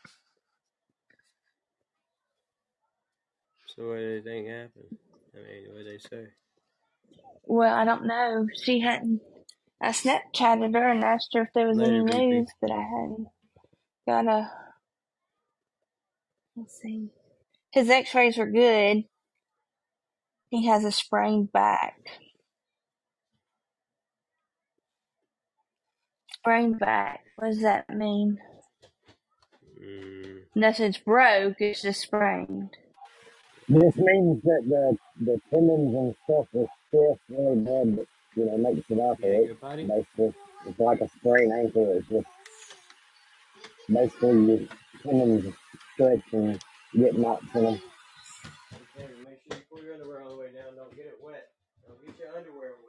So 3.76 3.90
what 3.90 3.98
did 3.98 4.24
they 4.24 4.30
think 4.30 4.48
happened? 4.48 4.98
I 5.36 5.38
mean, 5.40 5.68
what 5.70 5.84
did 5.84 5.88
they 5.88 6.00
say? 6.00 6.28
Well, 7.46 7.74
I 7.74 7.86
don't 7.86 8.08
know. 8.08 8.48
She 8.64 8.80
hadn't. 8.80 9.22
I 9.82 9.90
Snapchatted 9.90 10.74
her 10.76 10.92
and 10.92 11.04
asked 11.04 11.34
her 11.34 11.44
if 11.44 11.50
there 11.54 11.68
was 11.68 11.80
Later, 11.80 12.06
any 12.10 12.26
news, 12.42 12.50
but 12.62 12.72
I 12.72 12.82
hadn't 12.82 13.28
got 14.08 14.28
a. 14.28 14.52
Let's 16.60 16.82
see. 16.82 17.10
His 17.74 17.90
X-rays 17.90 18.38
were 18.38 18.52
good. 18.52 19.06
He 20.52 20.68
has 20.68 20.84
a 20.86 20.92
sprained 20.92 21.52
back. 21.54 21.96
Sprained 26.34 26.80
back. 26.80 27.22
What 27.38 27.50
does 27.52 27.62
that 27.62 27.90
mean? 27.90 28.40
Mm, 29.82 30.42
Nothing's 30.56 30.98
broke. 30.98 31.58
It's 31.60 31.82
just 31.84 32.02
sprained. 32.02 32.72
This 33.70 33.96
means 33.98 34.44
that 34.44 34.64
the 34.70 34.98
the 35.26 35.42
tendons 35.52 35.96
and 35.96 36.16
stuff 36.26 36.48
are 36.56 36.68
stiff 36.88 37.20
really 37.30 37.62
bad, 37.62 37.98
but 37.98 38.08
you 38.36 38.46
know 38.46 38.58
makes 38.58 38.90
it 38.90 38.96
you 38.96 39.02
operate. 39.02 39.50
go? 39.62 39.88
Basically, 39.88 40.34
it's 40.68 40.80
like 40.80 41.02
a 41.02 41.10
sprained 41.10 41.54
ankle. 41.54 41.94
It's 41.98 42.08
just 42.10 42.28
basically 43.90 44.46
your 44.46 44.68
tendons 45.04 45.46
stretch 46.00 46.24
and 46.32 46.58
get 46.96 47.18
knots 47.20 47.44
in 47.54 47.64
them. 47.64 47.82
Okay, 48.96 49.12
make 49.28 49.40
sure 49.44 49.60
you 49.60 49.64
pull 49.70 49.84
your 49.84 49.94
underwear 49.96 50.24
all 50.24 50.32
the 50.32 50.40
way 50.40 50.48
down. 50.56 50.76
Don't 50.78 50.96
get 50.96 51.08
it 51.08 51.20
wet. 51.22 51.50
Don't 51.86 52.00
get 52.06 52.18
your 52.18 52.38
underwear 52.38 52.72
wet. 52.88 52.89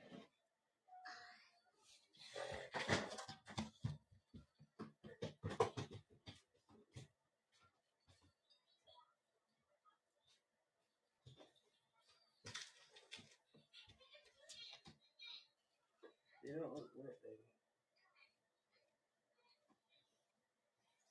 You 16.42 16.58
don't 16.58 16.74
look 16.74 16.90
wet, 16.98 17.14
baby. 17.22 17.46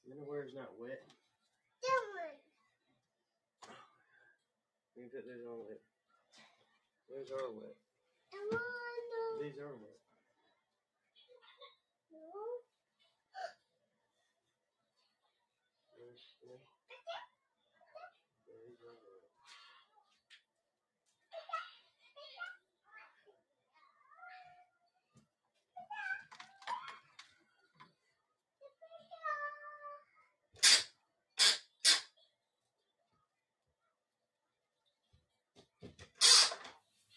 Your 0.06 0.20
underwear's 0.20 0.54
not 0.56 0.76
wet. 0.80 1.00
We 4.98 5.04
can 5.08 5.12
put 5.12 5.26
those 5.26 5.48
on 5.48 5.66
wet. 5.66 5.91
Those 7.12 7.32
are 7.32 7.52
wet. 7.52 7.76
These 9.42 9.58
are 9.60 9.76
wet. 9.76 10.11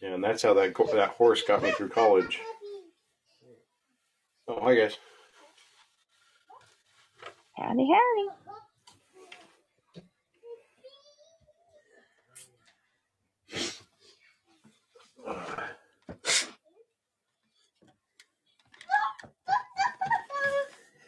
And 0.04 0.22
that's 0.22 0.42
how 0.42 0.54
that 0.54 0.74
that 0.92 1.10
horse 1.10 1.42
got 1.42 1.62
me 1.62 1.70
through 1.70 1.88
college. 1.88 2.40
Oh, 4.46 4.60
hi 4.60 4.74
guys. 4.74 4.98
Howdy, 7.56 7.88
howdy. 7.90 8.28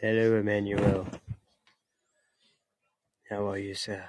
Hello, 0.01 0.35
Emmanuel. 0.35 1.07
How 3.29 3.49
are 3.49 3.57
you, 3.57 3.73
sir? 3.73 4.05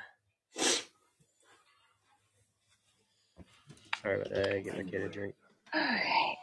Sorry 4.03 4.21
about 4.21 4.31
that. 4.31 4.55
I 4.55 4.61
get 4.61 4.77
my 4.77 4.83
kid 4.85 5.03
a 5.03 5.09
drink. 5.09 5.35
Okay. 5.75 6.39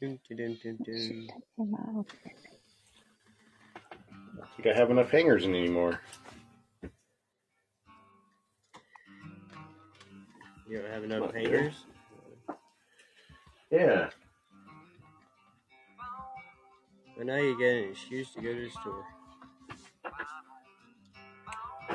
Dun, 0.00 0.18
dun, 0.28 0.36
dun, 0.36 0.58
dun, 0.62 0.78
dun. 0.84 1.28
Come 1.56 1.74
on. 1.74 2.04
I 4.42 4.46
think 4.56 4.68
I 4.74 4.78
have 4.78 4.90
enough 4.90 5.10
hangers 5.10 5.44
in 5.44 5.54
anymore. 5.54 6.00
You 10.68 10.82
don't 10.82 10.90
have 10.90 11.04
enough 11.04 11.32
hangers? 11.32 11.74
Yeah. 13.70 14.10
Well, 17.16 17.24
now 17.24 17.36
you 17.36 17.58
get 17.58 17.74
an 17.76 17.90
excuse 17.90 18.30
to 18.34 18.42
go 18.42 18.52
to 18.52 18.60
the 18.60 18.70
store. 18.70 19.04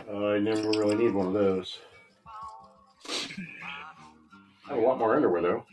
Uh, 0.10 0.28
I 0.34 0.40
never 0.40 0.70
really 0.72 0.96
need 0.96 1.14
one 1.14 1.28
of 1.28 1.34
those. 1.34 1.78
I 3.08 4.70
have 4.70 4.78
a 4.78 4.82
lot 4.82 4.98
more 4.98 5.16
underwear 5.16 5.42
though. 5.42 5.66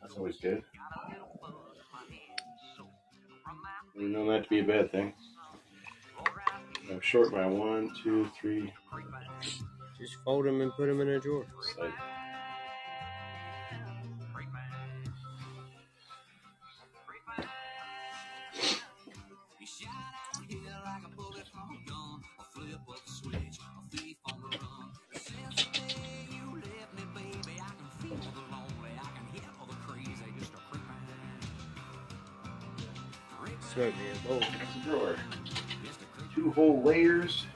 That's 0.00 0.16
always 0.16 0.38
good. 0.38 0.62
You 3.94 4.08
know 4.08 4.26
that 4.30 4.44
to 4.44 4.48
be 4.48 4.60
a 4.60 4.64
bad 4.64 4.90
thing. 4.90 5.12
I'm 6.90 7.00
short 7.00 7.30
by 7.30 7.46
one, 7.46 7.90
two, 8.02 8.30
three. 8.40 8.72
Just 9.98 10.16
fold 10.24 10.46
them 10.46 10.62
and 10.62 10.72
put 10.72 10.86
them 10.86 11.00
in 11.00 11.08
a 11.08 11.20
drawer. 11.20 11.46
Like, 11.78 11.92
Smoke 33.74 33.92
me 33.96 34.02
a 34.12 34.28
bowl. 34.28 34.38
that's 34.38 34.76
a 34.76 34.88
drawer. 34.88 35.16
Two 36.32 36.52
whole 36.52 36.80
layers. 36.82 37.46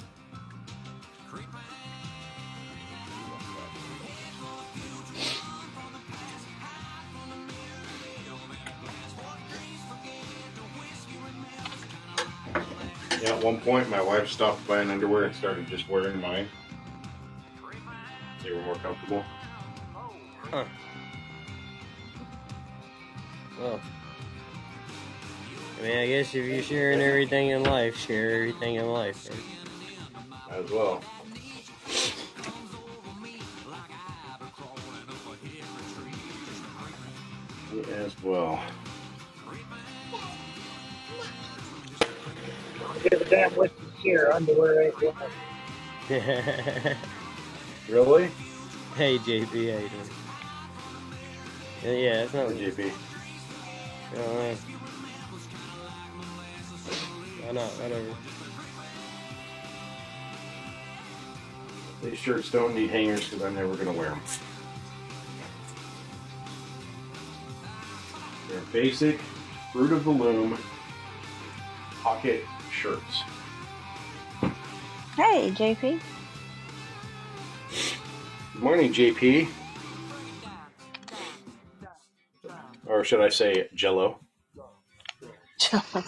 Yeah, 13.22 13.37
at 13.37 13.44
one 13.44 13.61
point 13.61 13.88
my 13.88 14.02
wife 14.02 14.28
stopped 14.28 14.66
buying 14.66 14.90
underwear 14.90 15.24
and 15.24 15.35
started 15.37 15.68
just 15.68 15.88
wearing 15.88 16.20
mine. 16.20 16.48
They 18.42 18.50
were 18.50 18.62
more 18.62 18.74
comfortable. 18.76 19.24
Huh. 20.50 20.64
Well, 23.61 23.81
I 25.79 25.83
mean, 25.83 25.97
I 25.97 26.07
guess 26.09 26.35
if 26.35 26.45
you're 26.45 26.62
sharing 26.62 27.01
everything 27.01 27.49
in 27.49 27.62
life, 27.62 27.97
share 27.97 28.33
everything 28.33 28.75
in 28.77 28.88
life. 28.88 29.29
Right? 29.31 30.59
As 30.59 30.71
well. 30.71 31.01
As 37.93 38.23
well. 38.23 38.61
Give 43.09 43.21
a 43.21 43.25
damn 43.27 43.51
what 43.53 43.71
you 43.79 43.93
share 44.03 44.35
underwear 44.35 44.83
ain't 44.83 44.95
one. 45.01 45.14
Really? 47.88 48.31
hey, 48.97 49.17
JP, 49.19 49.47
how 49.47 49.55
you 49.55 49.88
doing? 49.88 49.91
Yeah, 51.83 51.91
yeah, 51.91 52.23
it's 52.23 52.35
not. 52.35 52.47
Or 52.47 52.53
JP? 52.53 52.93
Oh, 54.17 54.57
Why 57.48 57.54
not? 57.54 57.70
Whatever. 57.80 58.14
These 62.02 62.18
shirts 62.18 62.50
don't 62.50 62.74
need 62.74 62.90
hangers 62.90 63.24
because 63.26 63.42
I'm 63.42 63.54
never 63.54 63.72
going 63.74 63.87
to 63.87 63.92
wear 63.92 64.11
them. 64.11 64.20
They're 68.50 68.61
basic, 68.70 69.18
fruit 69.72 69.92
of 69.92 70.04
the 70.04 70.11
loom, 70.11 70.58
pocket 72.02 72.44
shirts. 72.70 73.22
Hey, 75.16 75.50
JP. 75.50 76.02
Good 78.52 78.62
morning, 78.62 78.92
JP. 78.92 79.48
Or 82.84 83.04
should 83.04 83.22
I 83.22 83.30
say 83.30 83.70
Jello? 83.74 84.18
Jello? 85.58 86.04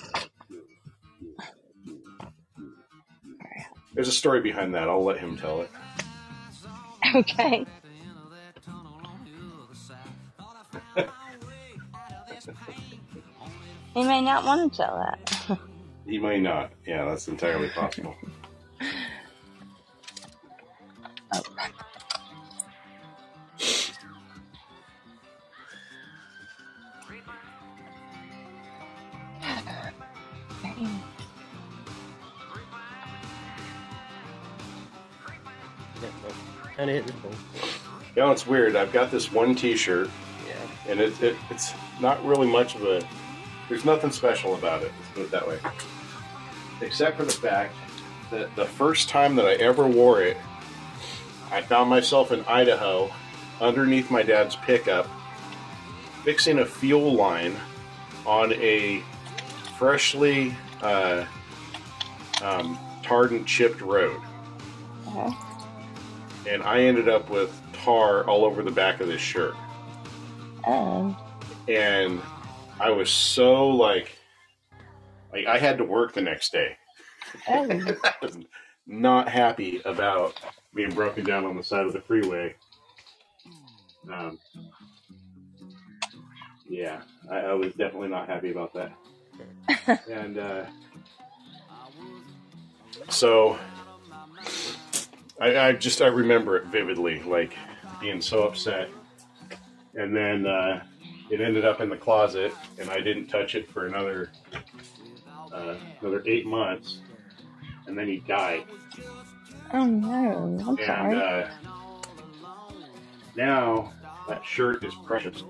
There's 4.01 4.09
a 4.09 4.13
story 4.13 4.41
behind 4.41 4.75
that. 4.77 4.89
I'll 4.89 5.05
let 5.05 5.19
him 5.19 5.37
tell 5.37 5.61
it. 5.61 5.71
okay. 7.15 7.67
He 13.93 14.03
may 14.05 14.23
not 14.23 14.47
want 14.47 14.73
to 14.73 14.77
tell 14.79 14.97
that. 14.97 15.59
He 16.07 16.19
may 16.19 16.41
not. 16.41 16.73
Yeah, 16.87 17.05
that's 17.05 17.29
entirely 17.29 17.69
possible. 17.69 18.17
Kind 36.91 36.99
of 36.99 37.05
hit 37.05 37.07
this 37.07 37.23
bowl. 37.23 37.71
You 38.17 38.23
know, 38.23 38.31
it's 38.33 38.47
weird. 38.47 38.77
I've 38.77 38.93
got 38.93 39.11
this 39.11 39.33
one 39.33 39.55
T-shirt, 39.55 40.11
Yeah. 40.47 40.91
and 40.91 41.01
it, 41.01 41.21
it 41.23 41.37
it's 41.51 41.73
not 42.01 42.25
really 42.25 42.47
much 42.47 42.75
of 42.75 42.83
a. 42.85 43.03
There's 43.69 43.85
nothing 43.85 44.11
special 44.11 44.55
about 44.57 44.83
it. 44.83 44.91
Let's 44.99 45.11
put 45.15 45.23
it 45.23 45.31
that 45.31 45.47
way. 45.47 45.59
Except 46.81 47.17
for 47.17 47.25
the 47.25 47.33
fact 47.33 47.75
that 48.31 48.55
the 48.57 48.65
first 48.65 49.09
time 49.09 49.37
that 49.37 49.47
I 49.47 49.55
ever 49.55 49.87
wore 49.87 50.23
it, 50.23 50.37
I 51.53 51.63
found 51.63 51.89
myself 51.89 52.33
in 52.33 52.45
Idaho, 52.47 53.11
underneath 53.61 54.11
my 54.11 54.23
dad's 54.23 54.57
pickup, 54.57 55.07
fixing 56.25 56.59
a 56.59 56.67
fuel 56.67 57.15
line 57.15 57.55
on 58.27 58.53
a 58.55 59.03
freshly 59.79 60.55
uh, 60.83 61.25
um, 62.43 62.79
tarred 63.03 63.31
and 63.31 63.47
chipped 63.47 63.81
road. 63.81 64.21
Uh-huh. 65.07 65.31
And 66.49 66.63
I 66.63 66.81
ended 66.83 67.09
up 67.09 67.31
with 67.31 67.59
tar 67.73 68.25
all 68.25 68.45
over 68.45 68.63
the 68.63 68.71
back 68.71 69.01
of 69.01 69.09
this 69.09 69.21
shirt. 69.21 69.55
Um, 70.67 71.17
And 71.69 72.21
I 72.79 72.91
was 72.91 73.11
so 73.11 73.69
like, 73.69 74.17
like 75.33 75.47
I 75.47 75.59
had 75.59 75.79
to 75.79 75.85
work 75.85 76.13
the 76.13 76.23
next 76.23 76.53
day. 76.53 76.77
oh, 77.49 77.71
I 77.71 78.15
was 78.23 78.39
not 78.87 79.29
happy 79.29 79.81
about 79.85 80.41
being 80.75 80.93
broken 80.95 81.25
down 81.25 81.45
on 81.45 81.57
the 81.57 81.63
side 81.63 81.87
of 81.87 81.93
the 81.93 82.01
freeway. 82.01 82.55
Um, 84.13 84.39
yeah, 86.69 87.03
I, 87.31 87.39
I 87.39 87.53
was 87.55 87.75
definitely 87.75 88.09
not 88.09 88.29
happy 88.29 88.51
about 88.51 88.73
that. 88.75 88.93
and 90.11 90.39
uh, 90.39 90.65
so 93.09 93.59
I, 95.41 95.57
I 95.69 95.73
just 95.73 96.03
I 96.03 96.07
remember 96.09 96.57
it 96.57 96.67
vividly, 96.67 97.23
like 97.23 97.55
being 98.01 98.21
so 98.21 98.43
upset. 98.45 98.89
And 99.95 100.15
then 100.15 100.47
uh, 100.47 100.83
it 101.31 101.41
ended 101.41 101.65
up 101.65 101.81
in 101.81 101.89
the 101.89 101.97
closet, 101.97 102.53
and 102.79 102.91
I 102.91 103.01
didn't 103.01 103.27
touch 103.27 103.55
it 103.55 103.71
for 103.71 103.87
another 103.87 104.31
uh, 105.53 105.77
another 106.01 106.23
eight 106.27 106.47
months. 106.47 106.99
And 107.87 107.99
then 107.99 108.07
he 108.07 108.19
died. 108.19 108.65
oh 109.73 109.85
no, 109.85 110.59
I'm 110.67 110.69
And 110.79 110.79
sorry. 110.87 111.17
uh, 111.17 111.49
now 113.37 113.93
that 114.29 114.45
shirt 114.45 114.85
is 114.85 114.95
precious. 115.05 115.43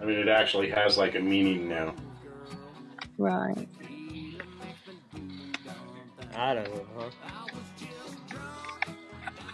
I 0.00 0.04
mean, 0.04 0.18
it 0.18 0.28
actually 0.28 0.68
has 0.70 0.98
like 0.98 1.14
a 1.14 1.20
meaning 1.20 1.68
now. 1.68 1.94
Right. 3.16 3.66
I 6.36 6.54
don't 6.54 6.74
know, 6.74 6.84
huh? 6.98 7.10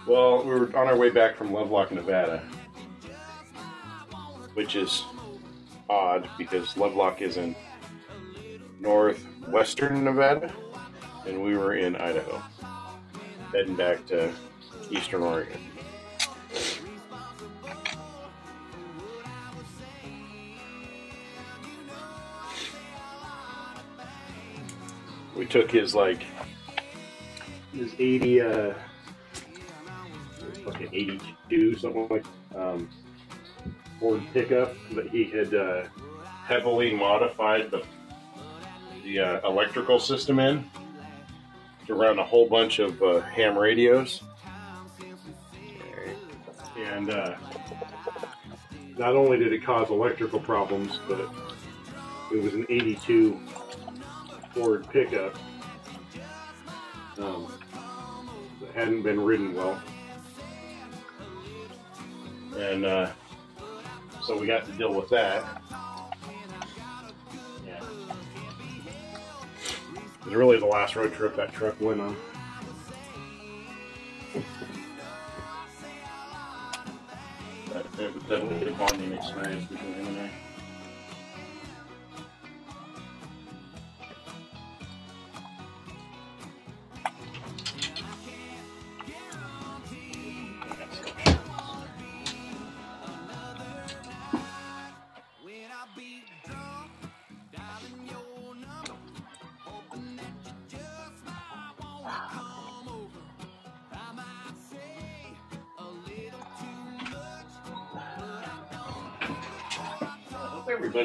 Well, 0.07 0.43
we 0.43 0.51
were 0.51 0.77
on 0.77 0.89
our 0.89 0.97
way 0.97 1.11
back 1.11 1.37
from 1.37 1.53
Lovelock, 1.53 1.93
Nevada, 1.93 2.43
which 4.55 4.77
is 4.77 5.05
odd 5.91 6.29
because 6.39 6.77
Lovelock 6.77 7.21
is 7.21 7.37
in 7.37 7.55
northwestern 8.81 10.05
Nevada, 10.05 10.53
and 11.27 11.43
we 11.43 11.57
were 11.57 11.75
in 11.75 11.97
Idaho, 11.97 12.43
heading 13.53 13.77
back 13.77 14.07
to 14.07 14.33
eastern 14.91 15.23
Oregon. 15.23 15.61
We 25.37 25.47
took 25.47 25.71
his 25.71 25.95
like 25.95 26.25
his 27.73 27.95
eighty 27.99 28.41
uh 28.41 28.75
like 30.67 30.81
an 30.81 30.89
82, 30.93 31.77
something 31.77 32.09
like 32.09 32.25
um, 32.55 32.89
Ford 33.99 34.23
pickup 34.33 34.75
that 34.95 35.09
he 35.09 35.25
had 35.25 35.55
uh, 35.55 35.85
heavily 36.45 36.95
modified 36.95 37.71
the 37.71 37.83
the 39.05 39.19
uh, 39.19 39.49
electrical 39.49 39.99
system 39.99 40.39
in 40.39 40.69
to 41.87 41.95
run 41.95 42.19
a 42.19 42.25
whole 42.25 42.49
bunch 42.49 42.79
of 42.79 43.03
uh, 43.03 43.21
ham 43.21 43.57
radios, 43.57 44.23
and 46.77 47.11
uh, 47.11 47.35
not 48.99 49.17
only 49.17 49.39
did 49.39 49.53
it 49.53 49.65
cause 49.65 49.91
electrical 49.91 50.39
problems, 50.39 50.99
but 51.09 51.21
it 52.33 52.43
was 52.43 52.53
an 52.55 52.67
82 52.69 53.41
Ford 54.55 54.87
pickup. 54.91 55.35
Um, 57.19 57.60
hadn't 58.75 59.03
been 59.03 59.21
ridden 59.21 59.55
well. 59.55 59.81
and 62.57 62.85
uh, 62.85 63.11
so 64.23 64.39
we 64.39 64.47
got 64.47 64.67
to 64.67 64.73
deal 64.73 64.93
with 64.93 65.09
that. 65.11 65.63
Yeah, 67.67 67.83
it 70.21 70.27
was 70.27 70.35
really 70.35 70.59
the 70.59 70.67
last 70.67 70.97
road 70.97 71.13
trip 71.15 71.37
that 71.37 71.53
truck 71.53 71.81
went 71.81 72.01
on. 72.01 72.17
That, 77.73 77.93
that 77.93 78.29
definitely 78.29 78.69
a 78.69 78.77
bonding 78.77 79.13
experience 79.13 79.65
between 79.67 79.95
him 79.95 80.07
and. 80.07 80.19
I 80.19 80.50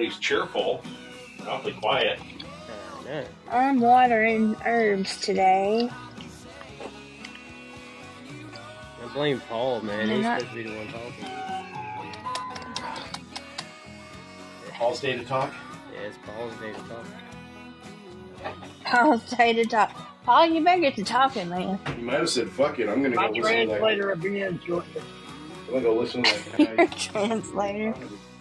hope 0.10 0.14
everybody's 0.14 0.20
cheerful, 0.20 0.82
awfully 1.48 1.74
quiet. 1.74 2.20
I 2.20 3.04
know. 3.06 3.26
I'm 3.52 3.80
watering 3.80 4.56
herbs 4.66 5.20
today. 5.22 5.90
I 9.04 9.14
blame 9.14 9.40
Paul, 9.48 9.82
man. 9.82 10.08
You're 10.08 10.16
He's 10.18 10.24
not- 10.26 10.40
supposed 10.42 10.58
to 10.58 10.64
be 10.64 10.70
the 10.70 10.78
one 10.78 10.88
talking. 10.88 11.26
Paul's 14.74 15.00
day 15.00 15.16
to 15.16 15.24
talk. 15.24 15.54
Yeah, 15.94 16.02
it's 16.08 16.18
Paul's 16.26 16.54
day 16.58 16.74
to 16.74 16.80
talk. 16.80 17.06
Paul 18.84 19.20
say 19.20 19.54
to 19.54 19.66
talk. 19.66 19.92
Paul, 20.26 20.48
you 20.48 20.64
better 20.64 20.82
get 20.82 20.96
to 20.98 21.04
talking, 21.04 21.50
man. 21.50 21.80
You 21.98 22.04
might 22.06 22.20
have 22.20 22.30
said, 22.30 22.50
"Fuck 22.50 22.78
it, 22.80 22.90
I'm 22.90 23.02
gonna 23.02 23.16
My 23.16 23.28
go 23.28 23.34
listen 23.34 23.44
to 23.44 23.48
that." 23.48 23.66
translator 23.80 24.08
will 24.10 24.16
be 24.18 24.42
in 24.42 24.60
shortly. 24.62 25.02
I'm 25.68 25.74
gonna 25.74 25.82
go 25.82 25.96
listen 25.96 26.24
to 26.24 26.58
that 26.58 26.78
guy. 26.78 26.86
Translator. 26.88 27.96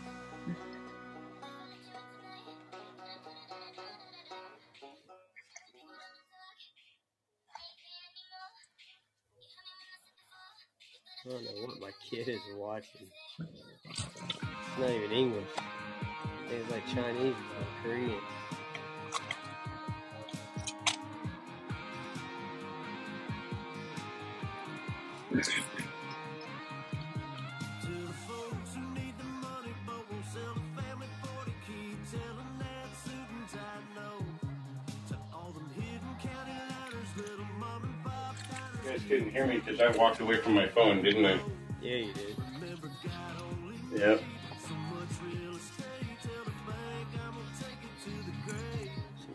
kid 12.15 12.29
is 12.29 12.41
watching. 12.57 13.09
It's 13.41 14.79
not 14.79 14.91
even 14.91 15.11
English. 15.11 15.45
It's 16.51 16.71
like 16.71 16.87
Chinese 16.87 17.35
or 17.35 17.67
Korean. 17.83 18.21
You 38.85 38.91
guys 38.91 39.03
couldn't 39.09 39.31
hear 39.31 39.47
me 39.47 39.59
because 39.59 39.81
I 39.81 39.89
walked 39.97 40.21
away 40.21 40.37
from 40.37 40.55
my 40.55 40.69
phone, 40.69 41.03
didn't 41.03 41.27
I? 41.27 41.41
Yeah, 41.85 41.97
you 41.97 42.13
did. 42.15 42.37
Yep. 43.95 44.23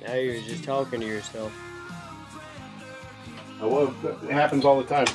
Now 0.01 0.13
you're 0.15 0.41
just 0.41 0.63
talking 0.63 0.99
to 0.99 1.05
yourself. 1.05 1.53
I 3.61 3.65
love 3.65 4.03
it 4.03 4.31
happens 4.31 4.65
all 4.65 4.81
the 4.81 4.87
time. 4.87 5.05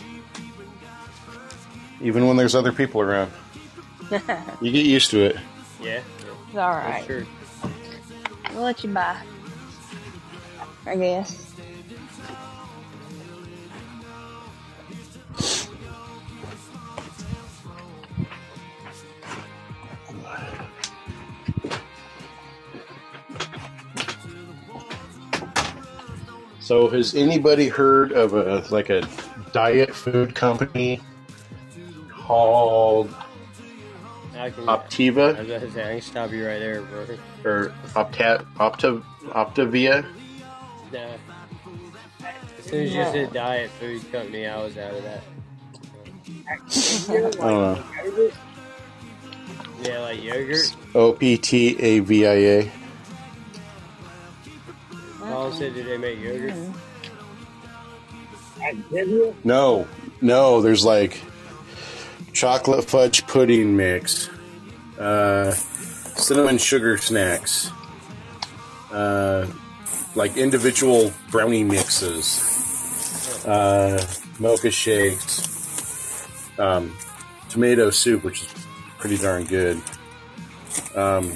Even 2.01 2.29
when 2.29 2.37
there's 2.37 2.55
other 2.55 2.73
people 2.73 3.01
around, 3.01 3.33
you 4.61 4.71
get 4.71 4.87
used 4.87 5.11
to 5.11 5.25
it. 5.25 5.37
Yeah, 5.83 5.87
yeah. 5.87 6.01
It's 6.49 6.57
all 6.57 6.73
That's 6.75 6.85
right. 6.85 7.05
true. 7.05 7.27
We'll 8.53 8.63
let 8.63 8.85
you 8.85 8.91
buy. 8.91 9.21
I 10.87 10.97
guess. 10.97 11.44
So 26.65 26.89
has 26.89 27.15
anybody 27.15 27.69
heard 27.69 28.13
of 28.13 28.33
a 28.33 28.65
like 28.71 28.89
a 28.89 29.07
diet 29.53 29.95
food 29.95 30.35
company 30.35 30.99
called 32.11 33.15
I 34.35 34.49
can. 34.49 34.65
Optiva 34.65 35.37
I 35.37 35.43
was 35.43 35.63
to 35.63 35.71
say, 35.73 35.85
I 35.85 35.93
can 35.93 36.01
stop 36.01 36.31
you 36.33 36.47
right 36.47 36.59
there, 36.59 36.81
bro. 36.81 37.07
or 37.45 37.75
Opta 37.89 38.47
Opta 38.57 39.05
Optavia? 39.27 40.07
Nah. 40.91 41.01
As 42.59 42.65
soon 42.65 42.87
as 42.87 42.95
you 42.95 43.05
said 43.05 43.35
diet 43.35 43.71
food 43.73 44.11
company, 44.11 44.47
I 44.47 44.57
was 44.63 44.79
out 44.79 44.95
of 44.95 45.03
that. 45.03 45.23
I 46.49 46.57
don't 47.13 47.39
know. 47.39 48.31
Yeah, 49.83 49.99
like 49.99 50.23
yogurt. 50.23 50.75
O 50.95 51.13
P 51.13 51.37
T 51.37 51.77
A 51.79 52.01
V 52.01 52.27
I 52.27 52.33
A. 52.33 52.73
Did 55.51 55.75
they 55.75 55.99
make 55.99 56.21
yogurt? 56.21 56.55
No, 59.45 59.87
no. 60.23 60.63
There's 60.63 60.85
like 60.85 61.21
chocolate 62.33 62.85
fudge 62.87 63.27
pudding 63.27 63.77
mix, 63.77 64.31
uh, 64.99 65.51
cinnamon 65.53 66.57
sugar 66.59 66.97
snacks, 66.97 67.71
uh, 68.91 69.47
like 70.15 70.37
individual 70.37 71.13
brownie 71.31 71.65
mixes, 71.65 73.45
uh, 73.47 74.05
mocha 74.39 74.71
shakes, 74.71 76.27
um, 76.59 76.97
tomato 77.51 77.91
soup, 77.91 78.25
which 78.25 78.43
is 78.43 78.49
pretty 78.99 79.19
darn 79.19 79.45
good, 79.45 79.81
um, 80.95 81.33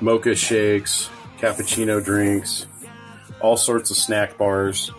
mocha 0.00 0.34
shakes, 0.36 1.10
cappuccino 1.38 2.02
drinks, 2.02 2.66
all 3.40 3.56
sorts 3.56 3.90
of 3.90 3.96
snack 3.96 4.36
bars. 4.38 4.90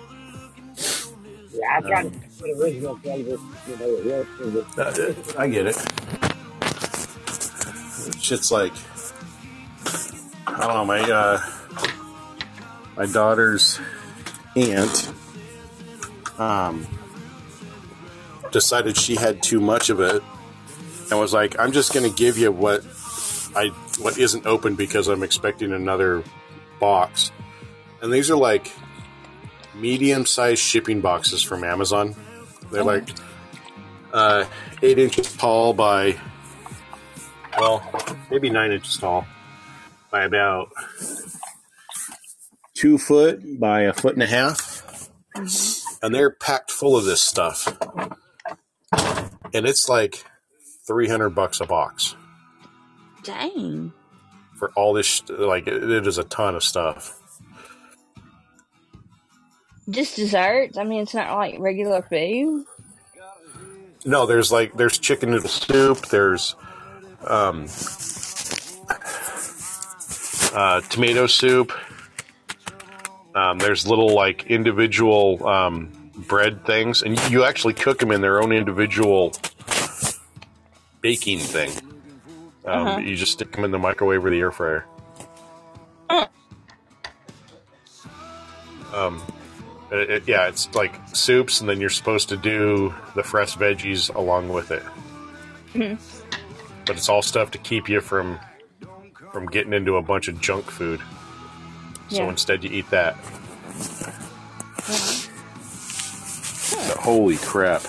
Yeah, 1.51 1.77
I 1.77 2.03
to 2.03 2.11
put 2.39 2.49
original 2.51 2.97
flavor, 2.97 3.37
you 3.67 3.77
know, 3.77 3.85
it 3.85 4.05
works 4.05 4.29
for 4.37 4.45
the 4.45 5.35
Uh, 5.35 5.41
I 5.41 5.47
get 5.47 5.67
it. 5.67 5.75
Shit's 8.21 8.51
like, 8.51 8.73
I 10.47 10.65
don't 10.65 10.73
know. 10.73 10.85
My 10.85 11.01
uh, 11.01 11.41
my 12.97 13.05
daughter's 13.05 13.79
aunt 14.55 15.11
um, 16.37 16.85
decided 18.51 18.97
she 18.97 19.15
had 19.15 19.41
too 19.41 19.59
much 19.59 19.89
of 19.89 19.99
it, 19.99 20.21
and 21.09 21.19
was 21.19 21.33
like, 21.33 21.57
"I'm 21.59 21.71
just 21.71 21.93
going 21.93 22.09
to 22.09 22.15
give 22.15 22.37
you 22.37 22.51
what 22.51 22.83
I 23.55 23.67
what 23.99 24.17
isn't 24.17 24.45
open 24.45 24.75
because 24.75 25.07
I'm 25.07 25.23
expecting 25.23 25.71
another 25.71 26.23
box." 26.79 27.31
And 28.01 28.11
these 28.13 28.29
are 28.31 28.37
like 28.37 28.71
medium-sized 29.75 30.61
shipping 30.61 31.01
boxes 31.01 31.41
from 31.41 31.63
Amazon. 31.63 32.15
They're 32.71 32.83
like 32.83 33.09
uh, 34.13 34.45
eight 34.81 34.99
inches 34.99 35.35
tall 35.35 35.73
by, 35.73 36.17
well, 37.59 37.83
maybe 38.29 38.49
nine 38.49 38.71
inches 38.71 38.97
tall 38.97 39.25
by 40.11 40.23
about 40.23 40.71
two 42.73 42.97
foot 42.97 43.59
by 43.59 43.81
a 43.81 43.93
foot 43.93 44.13
and 44.13 44.23
a 44.23 44.27
half. 44.27 45.09
And 46.01 46.15
they're 46.15 46.31
packed 46.31 46.71
full 46.71 46.95
of 46.95 47.05
this 47.05 47.21
stuff. 47.21 47.77
And 49.53 49.65
it's 49.65 49.89
like 49.89 50.23
300 50.87 51.29
bucks 51.29 51.59
a 51.59 51.65
box 51.65 52.15
Dang. 53.23 53.93
for 54.57 54.71
all 54.75 54.93
this. 54.93 55.21
Like, 55.29 55.67
it 55.67 56.07
is 56.07 56.17
a 56.17 56.23
ton 56.23 56.55
of 56.55 56.63
stuff. 56.63 57.18
Just 59.89 60.15
desserts? 60.15 60.77
I 60.77 60.83
mean, 60.83 61.01
it's 61.03 61.13
not 61.13 61.35
like 61.35 61.55
regular 61.59 62.01
food. 62.01 62.65
No, 64.05 64.25
there's 64.25 64.51
like, 64.51 64.75
there's 64.77 64.97
chicken 64.97 65.31
noodle 65.31 65.49
soup, 65.49 66.07
there's, 66.07 66.55
um, 67.27 67.65
uh, 70.53 70.81
tomato 70.81 71.27
soup. 71.27 71.71
Um, 73.35 73.59
there's 73.59 73.87
little 73.87 74.13
like 74.13 74.47
individual 74.47 75.45
um, 75.47 75.91
bread 76.15 76.65
things, 76.65 77.03
and 77.03 77.19
you 77.29 77.43
actually 77.43 77.73
cook 77.73 77.99
them 77.99 78.11
in 78.11 78.21
their 78.21 78.41
own 78.41 78.51
individual 78.51 79.33
baking 81.01 81.39
thing. 81.39 81.71
Um, 82.65 82.87
Uh-huh. 82.87 82.97
You 82.99 83.15
just 83.15 83.33
stick 83.33 83.51
them 83.51 83.63
in 83.63 83.71
the 83.71 83.79
microwave 83.79 84.23
or 84.25 84.29
the 84.29 84.39
air 84.39 84.51
fryer. 84.51 84.85
Um, 88.93 89.21
it- 89.91 90.09
it- 90.09 90.23
yeah, 90.27 90.47
it's 90.47 90.73
like 90.75 90.93
soups, 91.13 91.61
and 91.61 91.69
then 91.69 91.79
you're 91.81 91.89
supposed 91.89 92.29
to 92.29 92.37
do 92.37 92.93
the 93.15 93.23
fresh 93.23 93.55
veggies 93.55 94.13
along 94.13 94.49
with 94.49 94.71
it. 94.71 94.83
But 96.85 96.95
it's 96.97 97.09
all 97.09 97.21
stuff 97.21 97.51
to 97.51 97.57
keep 97.57 97.87
you 97.89 98.01
from 98.01 98.39
from 99.31 99.45
getting 99.45 99.73
into 99.73 99.95
a 99.97 100.01
bunch 100.01 100.27
of 100.27 100.41
junk 100.41 100.71
food. 100.71 100.99
So 102.09 102.17
Yeah. 102.23 102.29
instead, 102.29 102.63
you 102.63 102.71
eat 102.71 102.89
that. 102.89 103.15
But 106.71 106.97
holy 106.97 107.37
crap! 107.37 107.81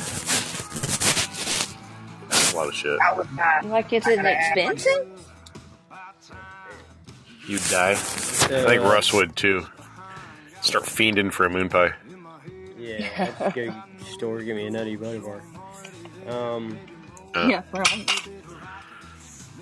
That's 2.29 2.53
a 2.53 2.57
lot 2.57 2.69
of 2.69 2.75
shit. 2.75 2.99
I 3.01 3.13
was 3.15 3.27
not. 3.35 3.65
Like, 3.67 3.93
is 3.93 4.07
it 4.07 4.19
expensive? 4.25 5.07
You'd 7.47 7.63
die. 7.71 7.93
I 7.93 7.95
think 7.95 8.83
Uh, 8.83 8.89
Russ 8.89 9.13
would 9.13 9.35
too. 9.37 9.67
Start 10.63 10.85
fiending 10.85 11.33
for 11.33 11.47
a 11.47 11.51
moon 11.51 11.69
pie. 11.69 11.93
Yeah, 12.79 13.33
let's 13.41 13.55
go 13.55 13.75
store, 14.15 14.43
give 14.43 14.57
me 14.57 14.67
a 14.67 14.71
nutty 14.71 14.97
butter 14.97 15.21
bar. 15.21 15.43
Um, 16.29 16.79
Uh. 17.35 17.47
Yeah, 17.49 17.63
right. 17.73 18.11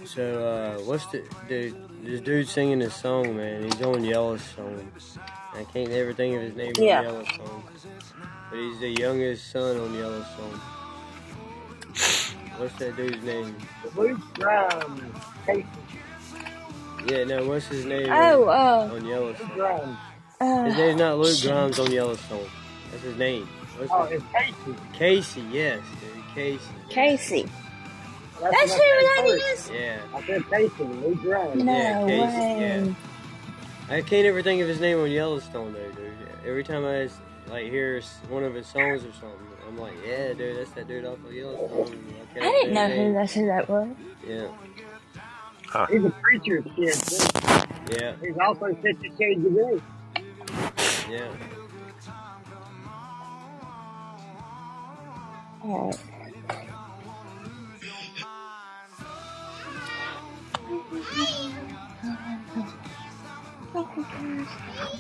so, 0.05 0.45
uh, 0.79 0.83
what's 0.85 1.07
the, 1.07 1.23
the, 1.49 1.75
this 2.03 2.21
dude 2.23 2.49
singing 2.49 2.79
this 2.79 2.95
song, 2.95 3.37
man? 3.37 3.65
He's 3.65 3.81
on 3.83 4.03
Yellowstone. 4.05 4.91
I 5.55 5.65
can't 5.65 5.91
ever 5.91 6.13
think 6.13 6.37
of 6.37 6.43
his 6.43 6.55
name 6.57 6.73
Yeah. 6.79 6.99
on 7.01 7.05
Yellowstone. 7.05 7.63
But 8.51 8.59
he's 8.59 8.79
the 8.81 8.89
youngest 8.91 9.51
son 9.51 9.77
on 9.79 9.95
Yellowstone. 9.95 10.61
What's 12.57 12.75
that 12.79 12.97
dude's 12.97 13.23
name? 13.23 13.57
Luke 13.97 14.19
Grimes. 14.35 15.03
Yeah, 17.07 17.25
no, 17.25 17.47
what's 17.47 17.67
his 17.67 17.85
name 17.85 18.09
Oh, 18.11 18.49
on, 18.49 18.91
uh, 18.91 18.95
on 18.95 19.05
Yellowstone? 19.07 19.97
Grimes. 20.39 20.75
His 20.75 20.75
uh, 20.75 20.87
name's 20.87 20.99
not 21.01 21.19
Luke 21.19 21.37
Grimes 21.43 21.79
on 21.79 21.91
Yellowstone. 21.91 22.47
That's 22.91 23.03
his 23.03 23.17
name. 23.19 23.47
What's 23.77 23.93
Oh, 23.93 24.05
his- 24.05 24.23
it's 24.23 24.33
Casey. 24.33 24.77
Casey, 25.41 25.41
yes, 25.53 25.81
dude, 26.01 26.25
Casey. 26.35 26.65
Casey. 26.91 27.49
That's, 28.41 28.55
That's 28.57 28.71
what 28.71 28.79
who 28.79 28.85
I 28.85 29.03
that 29.03 29.17
said 29.17 29.41
first. 29.41 29.71
is? 29.71 29.71
Yeah. 29.71 29.99
I 30.15 30.23
said 30.27 30.51
Casey, 30.51 30.85
Luke 30.85 31.21
Grimes. 31.23 31.63
No 31.65 31.73
Yeah, 31.73 32.07
Casey, 32.07 32.39
way. 32.39 32.95
I 33.91 34.03
can't 34.03 34.27
ever 34.27 34.43
think 34.43 34.63
of 34.63 34.69
his 34.69 34.81
name 34.81 35.01
on 35.01 35.11
Yellowstone, 35.11 35.73
though, 35.73 35.91
dude. 35.93 36.13
Every 36.47 36.63
time 36.63 36.85
I 36.85 37.09
like 37.51 37.65
hear 37.71 38.01
one 38.29 38.45
of 38.45 38.55
his 38.55 38.67
songs 38.67 39.03
or 39.05 39.13
something, 39.13 39.39
I'm 39.67 39.79
like, 39.79 39.95
yeah, 40.07 40.33
dude, 40.35 40.57
that's 40.59 40.71
that 40.73 40.87
dude 40.89 41.05
off 41.05 41.19
of 41.25 41.33
Yellowstone. 41.33 41.99
I 42.37 42.41
didn't 42.41 42.75
know 42.75 42.89
who 42.89 43.13
that's 43.15 43.33
who 43.35 43.47
that 43.47 43.69
was. 43.69 43.89
Yeah, 44.27 44.49
He's 45.91 46.05
a 46.05 46.11
preacher's 46.23 46.65
kid, 46.77 46.95
too. 46.95 47.97
yeah, 47.99 48.13
He's 48.23 48.37
also 48.39 48.75
Fifty 48.83 49.11
Shades 49.19 49.45
of 49.45 49.53
Grey. 49.53 49.81
Yeah. 51.09 51.33
Alright. 55.65 55.99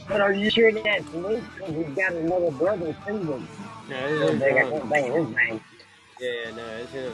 But 0.08 0.20
are 0.20 0.32
you 0.32 0.50
sure 0.50 0.72
that's 0.72 1.12
Luke? 1.14 1.42
Because 1.56 1.74
he's 1.74 1.96
got 1.96 2.12
another 2.12 2.50
brother, 2.52 2.96
Stephen. 3.02 3.48
No, 3.88 3.96
I 3.96 4.00
it's 4.00 4.30
him. 4.30 4.42
I 4.42 4.50
can't 4.50 4.88
think 4.88 5.08
of 5.08 5.26
his 5.26 5.36
name. 5.36 5.60
Yeah, 6.20 6.30
yeah, 6.44 6.50
no, 6.56 6.66
it's 6.82 6.92
him. 6.92 7.12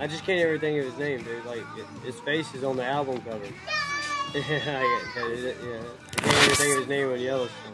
I 0.00 0.06
just 0.06 0.24
can't 0.24 0.40
ever 0.40 0.58
think 0.58 0.78
of 0.78 0.86
his 0.86 0.98
name, 0.98 1.22
dude. 1.22 1.44
Like, 1.44 1.64
it, 1.76 1.86
his 2.04 2.18
face 2.20 2.54
is 2.54 2.64
on 2.64 2.76
the 2.76 2.84
album 2.84 3.20
cover. 3.22 3.46
Yeah, 4.34 4.40
I, 4.40 5.02
yeah, 5.16 5.52
yeah. 5.62 5.82
I 6.10 6.20
can't 6.20 6.36
ever 6.36 6.54
think 6.54 6.72
of 6.72 6.78
his 6.78 6.88
name 6.88 7.12
on 7.12 7.20
Yellowstone. 7.20 7.72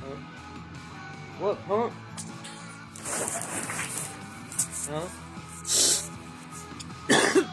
Huh? 0.00 0.16
What, 1.40 1.66
punk? 1.66 1.92
Huh? 4.88 5.08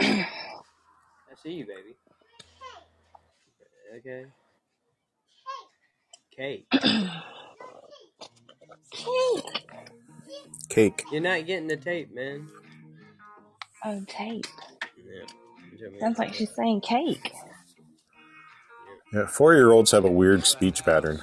I 0.00 1.34
see 1.40 1.52
you, 1.52 1.66
baby. 1.66 1.94
Okay. 3.98 4.26
Kate. 6.38 6.66
Cake. 8.92 9.66
Cake. 10.68 11.04
You're 11.10 11.20
not 11.20 11.46
getting 11.46 11.66
the 11.66 11.76
tape, 11.76 12.14
man. 12.14 12.48
Oh, 13.84 14.04
tape. 14.06 14.46
Yeah. 14.96 15.24
You 15.72 15.78
tell 15.78 15.90
me. 15.90 15.98
Sounds 15.98 16.18
like 16.18 16.34
she's 16.34 16.54
saying 16.54 16.82
cake. 16.82 17.32
Yeah, 19.12 19.26
four 19.26 19.54
year 19.54 19.72
olds 19.72 19.90
have 19.90 20.04
a 20.04 20.10
weird 20.10 20.46
speech 20.46 20.84
pattern. 20.84 21.20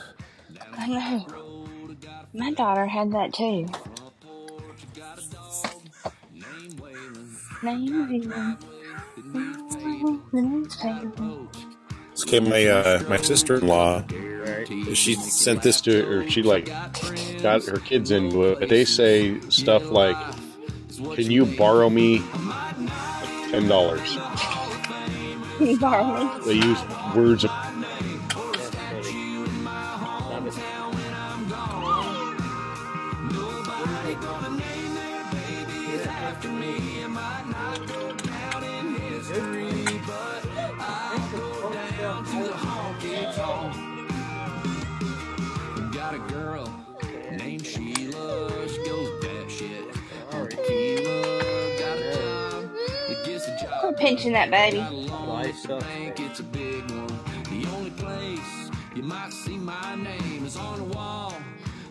I 0.78 0.88
know. 0.88 1.26
My 2.34 2.52
daughter 2.52 2.86
had 2.86 3.14
that 3.14 3.34
too. 3.34 3.68
Name 7.64 7.94
Waylon. 8.10 8.58
Okay, 12.24 12.40
my 12.42 12.66
uh, 12.66 13.04
my 13.08 13.18
sister 13.18 13.56
in 13.56 13.68
law, 13.68 14.04
Right. 14.12 14.35
She 14.94 15.16
sent 15.16 15.62
this 15.62 15.82
to 15.82 16.08
or 16.08 16.30
she 16.30 16.44
like 16.44 16.66
got 17.42 17.66
her 17.66 17.78
kids 17.78 18.12
into 18.12 18.44
it, 18.46 18.60
but 18.60 18.70
they 18.70 18.86
say 18.86 19.40
stuff 19.50 19.90
like, 19.90 20.18
"Can 21.16 21.32
you 21.32 21.46
borrow 21.46 21.90
me 21.90 22.20
ten 23.52 23.68
dollars?" 23.68 24.18
Can 25.58 25.68
you 25.68 25.80
borrow 25.80 26.24
me? 26.24 26.46
They 26.46 26.68
use 26.68 26.80
words. 27.16 27.46
Of, 27.46 27.52
job. 54.32 54.34
Quit 54.34 54.34
pinching 54.34 54.34
that 54.34 54.52
baby. 54.52 54.78
Life 55.28 55.56
sucks. 55.58 55.86
It's 56.20 56.40
a 56.40 56.44
big 56.44 56.90
one. 56.92 57.08
The 57.44 57.68
only 57.76 57.92
place 57.92 58.70
you 58.96 59.04
might 59.04 59.32
see 59.32 59.58
my 59.58 59.96
name 59.96 60.46
is 60.46 60.58
on 60.58 60.80
the 60.80 60.86
wall 60.96 61.34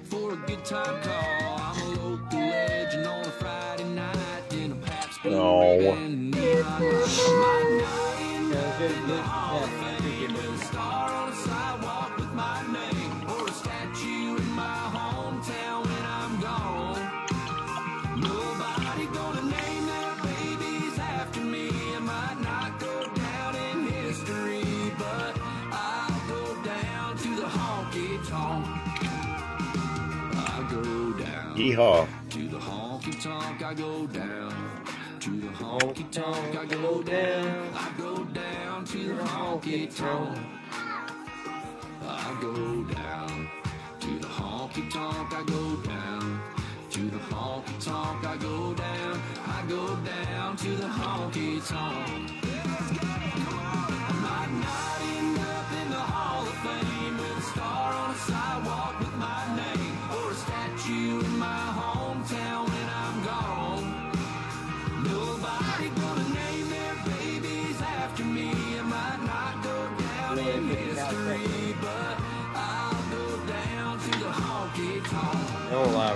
for 0.05 0.33
a 0.33 0.37
good 0.37 0.64
time 0.64 1.03
call. 1.03 1.59
I'm 1.59 1.81
a 1.83 1.88
local 2.01 2.38
legend 2.38 3.07
on 3.07 3.20
a 3.20 3.31
Friday 3.31 3.85
night 3.85 4.53
in 4.53 4.73
a 4.73 4.77
Pabst 4.77 5.25
No. 5.25 5.75
Down 31.72 31.77
Yeehaw! 31.77 32.31
to 32.31 32.48
the 32.48 32.59
honky 32.59 33.22
tonk. 33.22 33.62
I 33.62 33.74
go 33.74 34.07
down 34.07 34.53
to 35.20 35.31
the 35.40 35.46
honky 35.48 36.11
tonk. 36.11 36.57
I 36.57 36.64
go 36.66 37.03
down. 37.03 37.68
I 37.74 37.92
go 37.96 38.24
down 38.24 38.85
to 38.85 38.98
the 38.98 39.22
honky 39.22 39.96
tonk. 39.96 40.38
I 42.07 42.38
go 42.40 42.85
down 42.85 43.48
to 44.00 44.18
the 44.18 44.27
honky 44.27 44.90
tonk. 44.90 45.33
I 45.33 45.44
go 45.46 45.77
down 45.77 46.40
to 46.90 47.00
the 47.11 47.18
honky 47.18 47.85
tonk. 47.85 48.27
I 48.27 48.37
go 48.37 48.74
down. 48.74 49.20
I 49.46 49.64
go 49.68 49.96
down 49.96 50.57
to 50.57 50.68
the 50.68 50.87
honky 50.87 51.66
tonk. 51.66 52.31
I 54.07 54.12
might 54.24 54.53
not 54.61 55.00
end 55.16 55.38
up 55.38 55.72
in 55.83 55.90
the 55.90 56.05
Hall 56.12 56.42
of 56.42 56.55
Fame 56.64 57.16
with 57.16 57.38
a 57.38 57.42
star 57.42 57.92
on 57.94 58.11
a 58.11 58.18
sidewalk 58.18 59.00
with 59.00 59.14
my 59.16 59.57
name 59.57 59.73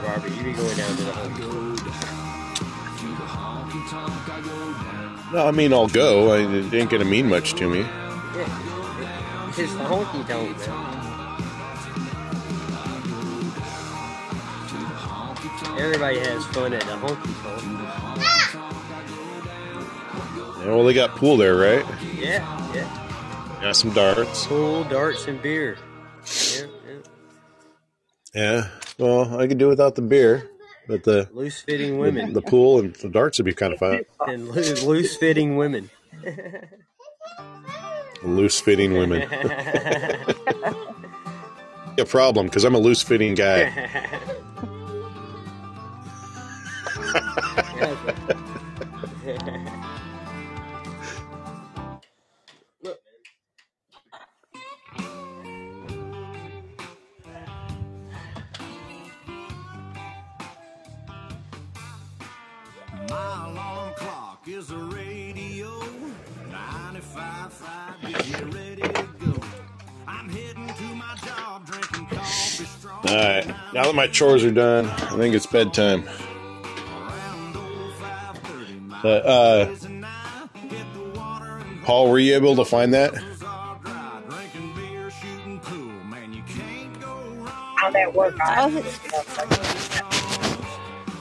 Don't 0.09 0.23
lie, 0.23 0.29
Robert. 0.29 0.37
You 0.37 0.45
be 0.45 0.53
going 0.53 0.77
down 0.77 0.97
to 0.97 1.03
the. 1.05 1.13
Go 1.13 1.77
down 1.77 1.77
to 1.77 1.85
the 1.85 3.27
honky 3.27 3.91
tonk. 3.91 4.29
I. 4.29 5.31
No, 5.33 5.47
I 5.47 5.51
mean 5.51 5.73
I'll 5.73 5.89
go. 5.89 6.33
I, 6.33 6.39
it 6.39 6.75
ain't 6.75 6.91
gonna 6.91 7.05
mean 7.05 7.29
much 7.29 7.55
to 7.55 7.69
me. 7.69 7.81
Yeah. 7.81 8.65
It's 9.59 9.73
the 9.73 9.83
honky 9.83 10.25
tonk, 10.29 10.57
man. 10.57 10.69
Everybody 15.81 16.19
has 16.21 16.45
fun 16.47 16.73
at 16.73 16.83
the 16.83 16.93
honky 16.93 17.35
tonk. 17.43 17.63
Yeah, 20.61 20.75
well, 20.75 20.85
they 20.85 20.95
got 20.95 21.17
pool 21.17 21.37
there, 21.37 21.57
right? 21.57 21.85
Yeah, 22.15 22.73
yeah. 22.73 23.59
Got 23.61 23.75
some 23.75 23.93
darts. 23.93 24.47
Pool, 24.47 24.85
darts, 24.85 25.27
and 25.27 25.43
beer. 25.43 25.77
Yeah, 26.55 26.67
yeah. 26.87 27.03
Yeah. 28.35 28.69
Well, 28.99 29.39
I 29.39 29.47
could 29.47 29.59
do 29.59 29.69
without 29.69 29.95
the 29.95 30.03
beer, 30.03 30.51
but 30.89 31.05
the 31.05 31.29
Loose 31.33 31.61
fitting 31.61 31.93
the, 31.93 31.99
women. 31.99 32.33
the 32.33 32.43
pool 32.43 32.81
and 32.81 32.95
the 32.97 33.09
darts 33.09 33.39
would 33.39 33.45
be 33.45 33.55
kind 33.55 33.73
of 33.73 33.79
fun. 33.79 34.01
and 34.27 34.49
loose 34.49 35.17
fitting 35.17 35.57
women. 35.57 35.89
Loose 38.25 38.61
fitting 38.61 38.95
women. 38.95 39.23
a 41.99 42.05
problem 42.05 42.47
because 42.47 42.65
I'm 42.65 42.75
a 42.75 42.79
loose 42.79 43.03
fitting 43.03 43.35
guy. 43.35 44.11
My 63.29 63.51
alarm 63.51 63.93
clock 63.97 64.43
is 64.49 64.71
a 64.71 64.77
radio. 64.79 65.81
95.5, 66.51 68.03
get 68.33 68.55
ready 68.55 68.81
to 68.83 69.09
go. 69.23 69.41
I'm 70.07 70.31
heading 70.31 70.67
to 70.67 70.83
my 70.95 71.15
job, 71.27 71.67
drinking 71.67 72.07
coffee 72.07 72.65
strong. 72.65 73.07
All 73.07 73.15
right. 73.15 73.47
Now 73.75 73.83
that 73.85 73.95
my 73.95 74.07
chores 74.07 74.45
are 74.45 74.51
done, 74.51 74.87
I 74.87 75.17
think 75.19 75.35
it's 75.35 75.45
bedtime. 75.45 76.05
Around 76.09 77.57
old 77.57 77.93
5:30, 78.01 78.81
my 78.87 79.03
But, 79.03 79.27
uh, 79.27 79.65
boys 79.67 79.85
and 79.85 80.07
I 80.07 80.49
hit 80.71 80.87
the 80.95 81.19
water 81.21 81.59
and 81.59 81.83
Paul, 81.85 82.11
were 82.11 82.19
you 82.19 82.35
able 82.35 82.57
to 82.57 82.65
find 82.65 82.95
that? 82.95 83.13
goes 83.13 83.43
all 83.43 83.79
dry. 83.85 84.23
Drinking 84.31 84.73
beer, 84.75 85.11
shooting 85.11 85.61
pool. 85.61 85.93
Man, 86.09 86.33
you 86.33 86.43
can't 86.49 86.99
go 86.99 87.15
wrong. 87.45 87.77
I'm 87.85 87.95
at 87.95 88.15
work. 88.15 88.35
I 88.41 88.55
How's 88.55 88.75
it, 88.75 88.87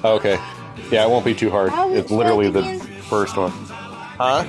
Okay. 0.06 0.40
Yeah, 0.92 1.06
it 1.06 1.10
won't 1.10 1.26
be 1.26 1.34
too 1.36 1.50
hard. 1.50 1.72
How's 1.72 1.94
It's 1.96 2.12
literally 2.12 2.50
the 2.50 2.60
again? 2.60 2.80
first 2.80 3.36
one. 3.38 3.52
Huh? 3.52 4.46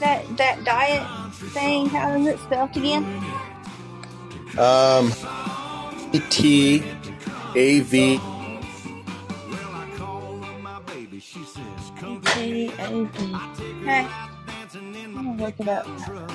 that 0.00 0.36
that 0.36 0.64
diet 0.64 1.32
thing? 1.34 1.86
How 1.86 2.14
is 2.14 2.26
it 2.26 2.38
spelled 2.40 2.76
again? 2.76 3.04
Um, 4.58 5.10
T 6.30 6.82
A 7.56 7.80
V. 7.80 8.16
Well, 8.18 8.24
I 9.72 9.88
call 9.96 10.44
up 10.44 10.60
my 10.60 10.80
baby. 10.80 11.18
She 11.20 11.42
says, 11.44 11.62
come 11.98 12.20
T 12.20 12.66
A 12.78 13.04
V. 13.04 13.34
Okay, 13.82 14.06
dancing 14.46 14.94
in 14.94 15.16
I'm 15.16 15.24
my 15.24 15.36
gonna 15.36 15.44
look 15.44 15.60
it 15.60 15.68
up. 15.68 15.86
truck. 16.04 16.30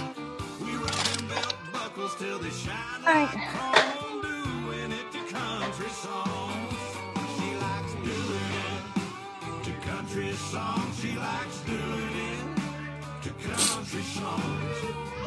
Country 10.09 10.31
songs. 10.33 10.99
She 11.01 11.15
likes 11.17 11.59
doing 11.61 11.79
it 11.79 13.23
to 13.23 13.29
country 13.47 14.01
songs. 14.01 14.75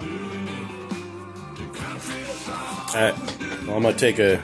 Doing 0.01 0.49
it 0.49 1.57
to 1.57 1.65
country 1.79 2.25
songs. 2.25 2.95
All 2.95 3.01
right. 3.01 3.15
Well, 3.67 3.77
I'm 3.77 3.83
gonna 3.83 3.97
take 3.97 4.19
a 4.19 4.43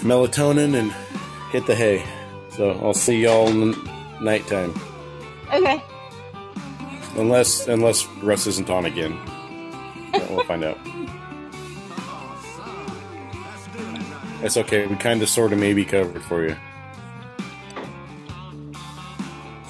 melatonin 0.00 0.74
and 0.74 0.92
hit 1.50 1.66
the 1.66 1.74
hay. 1.74 2.02
So 2.50 2.70
I'll 2.82 2.94
see 2.94 3.20
y'all 3.22 3.48
in 3.48 3.72
the 3.72 3.76
nighttime, 4.20 4.72
Okay. 5.52 5.82
unless 7.16 7.66
unless 7.68 8.06
Russ 8.22 8.46
isn't 8.46 8.70
on 8.70 8.86
again. 8.86 9.18
But 10.12 10.30
we'll 10.30 10.44
find 10.44 10.64
out. 10.64 10.78
That's 14.40 14.56
okay. 14.58 14.86
We 14.86 14.94
kind 14.96 15.22
of, 15.22 15.28
sort 15.28 15.52
of, 15.52 15.58
maybe 15.58 15.84
covered 15.84 16.22
for 16.22 16.46
you. 16.46 16.56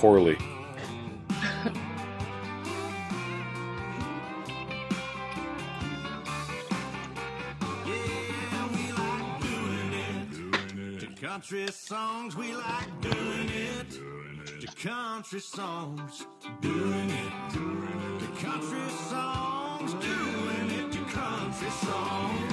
Poorly. 0.04 0.36
country 11.22 11.68
songs, 11.68 12.36
we 12.36 12.54
like 12.54 13.00
doing 13.00 13.48
it. 13.48 13.88
The 14.60 14.66
country 14.76 15.40
songs, 15.40 16.26
doing 16.60 17.08
it. 17.08 17.52
The 18.20 18.26
country 18.44 18.88
songs, 19.08 19.94
doing 19.94 20.70
it. 20.80 20.92
The 20.92 20.98
country 21.12 21.70
songs. 21.70 22.52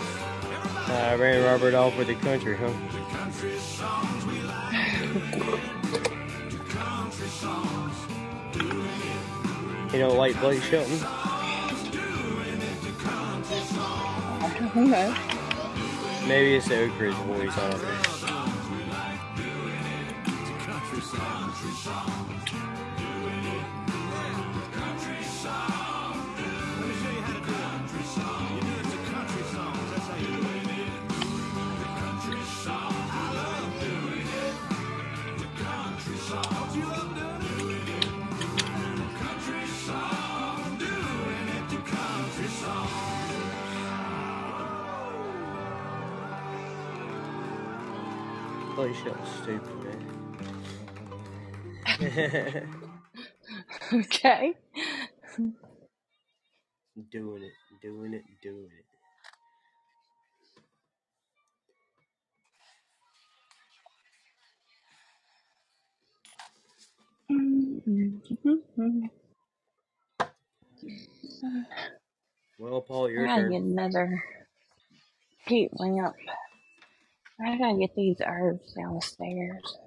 I 0.87 1.15
ran 1.19 1.43
Robert 1.43 1.73
off 1.73 1.97
with 1.97 2.07
the 2.07 2.15
country, 2.15 2.55
huh? 2.55 2.67
The 2.67 3.17
country 3.17 3.57
songs, 3.57 4.25
we 4.25 4.39
like 4.39 5.80
You 9.93 9.99
don't 9.99 10.17
like 10.17 10.39
Blake 10.39 10.61
Shelton? 10.63 10.99
Don't. 14.73 16.27
Maybe 16.27 16.55
it's 16.55 16.67
the 16.67 16.83
Oak 16.83 16.99
Ridge 16.99 17.13
voice. 17.13 17.57
I 17.57 17.69
don't 17.71 17.81
know. 17.81 18.10
Blake 48.91 49.03
Shelton's 49.03 49.29
stupid, 49.43 49.83
man. 49.83 49.99
Okay. 53.93 54.53
doing 57.11 57.43
it, 57.43 57.53
doing 57.81 58.13
it, 58.13 58.23
doing 58.41 58.69
it. 58.79 58.85
Well, 72.59 72.81
Paul, 72.81 73.09
I 73.11 73.11
your 73.11 73.27
get 73.49 73.61
turn. 73.61 73.61
another 73.63 74.23
heat 75.47 75.69
lamp. 75.73 76.15
I 77.45 77.57
gotta 77.57 77.79
get 77.79 77.95
these 77.95 78.17
herbs 78.25 78.73
downstairs. 78.73 79.77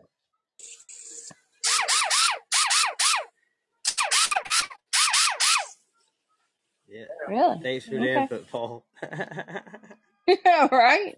Yeah. 6.88 7.06
Really? 7.26 7.58
Thanks 7.62 7.86
for 7.86 7.98
the 7.98 8.10
Okay. 8.10 8.14
input, 8.14 8.48
Paul. 8.48 8.86
yeah, 10.26 10.68
right? 10.72 11.16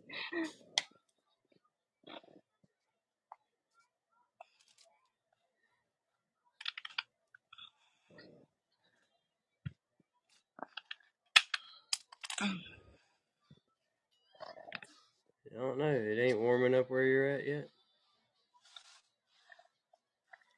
I 15.57 15.61
don't 15.61 15.79
know. 15.79 15.87
It 15.87 16.19
ain't 16.21 16.41
warming 16.41 16.75
up 16.75 16.91
where 16.91 17.03
you're 17.05 17.31
at 17.31 17.47
yet. 17.47 17.71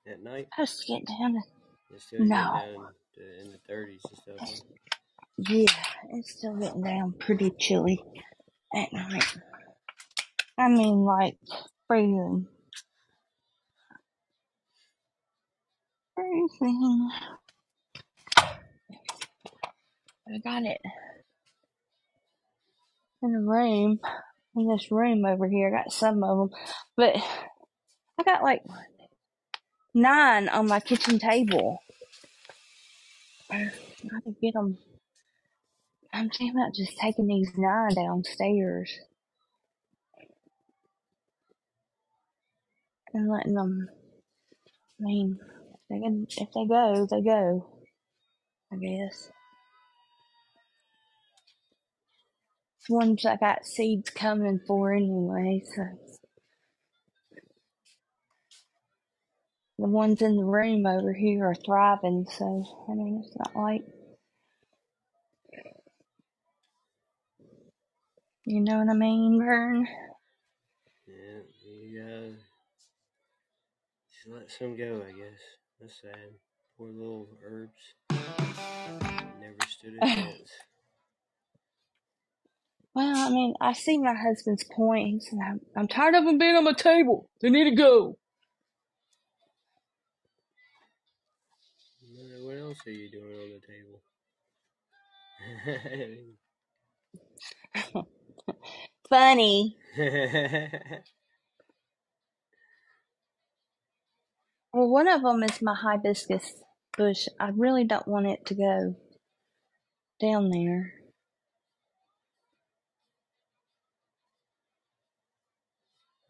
At 0.06 0.22
night, 0.22 0.48
Let's 0.58 0.84
get 0.84 1.06
down 1.06 1.34
to, 1.34 1.40
it's 1.94 2.04
still 2.06 2.20
getting 2.20 2.32
down 2.32 2.88
to 3.14 3.40
in 3.40 3.52
the 3.52 3.72
30s 3.72 4.00
and 4.10 4.18
stuff. 4.18 4.34
huh? 4.40 4.46
Yeah, 5.38 5.66
it's 6.12 6.32
still 6.32 6.56
getting 6.56 6.82
down 6.82 7.14
pretty 7.18 7.50
chilly 7.58 8.02
at 8.74 8.92
night. 8.92 9.24
I 10.58 10.68
mean, 10.68 11.04
like, 11.04 11.36
freezing. 11.86 12.48
Freezing. 16.14 17.10
I 20.28 20.38
got 20.38 20.64
it 20.64 20.80
in 23.22 23.34
a 23.34 23.40
room, 23.40 24.00
in 24.60 24.68
this 24.68 24.90
room 24.90 25.24
over 25.24 25.48
here. 25.48 25.68
I 25.68 25.82
got 25.82 25.92
some 25.92 26.22
of 26.24 26.38
them, 26.38 26.58
but 26.96 27.16
I 28.18 28.22
got 28.24 28.42
like 28.42 28.62
nine 29.94 30.48
on 30.48 30.68
my 30.68 30.80
kitchen 30.80 31.18
table. 31.18 31.78
I 33.50 33.70
gotta 34.02 34.36
get 34.42 34.54
them. 34.54 34.78
I'm 36.12 36.30
thinking 36.30 36.50
about 36.56 36.74
just 36.74 36.98
taking 36.98 37.26
these 37.26 37.50
nine 37.56 37.94
downstairs 37.94 38.92
and 43.14 43.30
letting 43.30 43.54
them. 43.54 43.88
I 45.00 45.04
mean, 45.04 45.38
they 45.90 46.00
can 46.00 46.26
if 46.28 46.48
they 46.54 46.66
go, 46.66 47.06
they 47.10 47.22
go. 47.22 47.66
I 48.72 48.76
guess. 48.76 49.30
Ones 52.88 53.26
I 53.26 53.36
got 53.36 53.66
seeds 53.66 54.10
coming 54.10 54.60
for 54.66 54.92
anyway, 54.92 55.62
so 55.74 55.84
the 59.78 59.88
ones 59.88 60.22
in 60.22 60.36
the 60.36 60.44
room 60.44 60.86
over 60.86 61.12
here 61.12 61.46
are 61.46 61.54
thriving. 61.54 62.26
So 62.30 62.64
I 62.90 62.94
mean, 62.94 63.22
it's 63.24 63.36
not 63.38 63.56
like 63.56 63.82
you 68.44 68.60
know 68.60 68.78
what 68.78 68.90
I 68.90 68.94
mean, 68.94 69.38
Vern. 69.38 69.86
Yeah, 71.06 71.14
you 71.64 72.00
uh, 72.00 72.06
gotta 72.06 72.32
just 74.12 74.28
let 74.28 74.50
some 74.50 74.76
go, 74.76 75.02
I 75.06 75.12
guess. 75.12 75.40
That's 75.80 76.00
sad. 76.02 76.30
Poor 76.78 76.88
little 76.90 77.28
herbs. 77.44 77.94
Never 79.40 79.56
stood 79.68 79.94
a 79.94 80.00
chance. 80.06 80.52
Well, 82.98 83.16
I 83.16 83.30
mean, 83.30 83.54
I 83.60 83.74
see 83.74 83.96
my 83.96 84.12
husband's 84.12 84.64
point. 84.64 85.08
He 85.08 85.20
said, 85.20 85.38
I'm, 85.40 85.60
I'm 85.76 85.86
tired 85.86 86.16
of 86.16 86.24
them 86.24 86.36
being 86.36 86.56
on 86.56 86.64
my 86.64 86.72
table. 86.72 87.30
They 87.40 87.48
need 87.48 87.70
to 87.70 87.76
go. 87.76 88.18
What 92.42 92.58
else 92.58 92.78
are 92.88 92.90
you 92.90 93.08
doing 93.08 93.36
on 93.36 93.50
the 93.54 93.60
table? 97.94 98.08
Funny. 99.08 99.76
Well, 104.72 104.90
one 104.90 105.08
of 105.08 105.22
them 105.22 105.42
is 105.44 105.62
my 105.62 105.74
hibiscus 105.74 106.52
bush. 106.96 107.26
I 107.40 107.50
really 107.56 107.84
don't 107.84 108.06
want 108.06 108.26
it 108.26 108.44
to 108.46 108.54
go 108.54 108.96
down 110.20 110.50
there. 110.50 110.92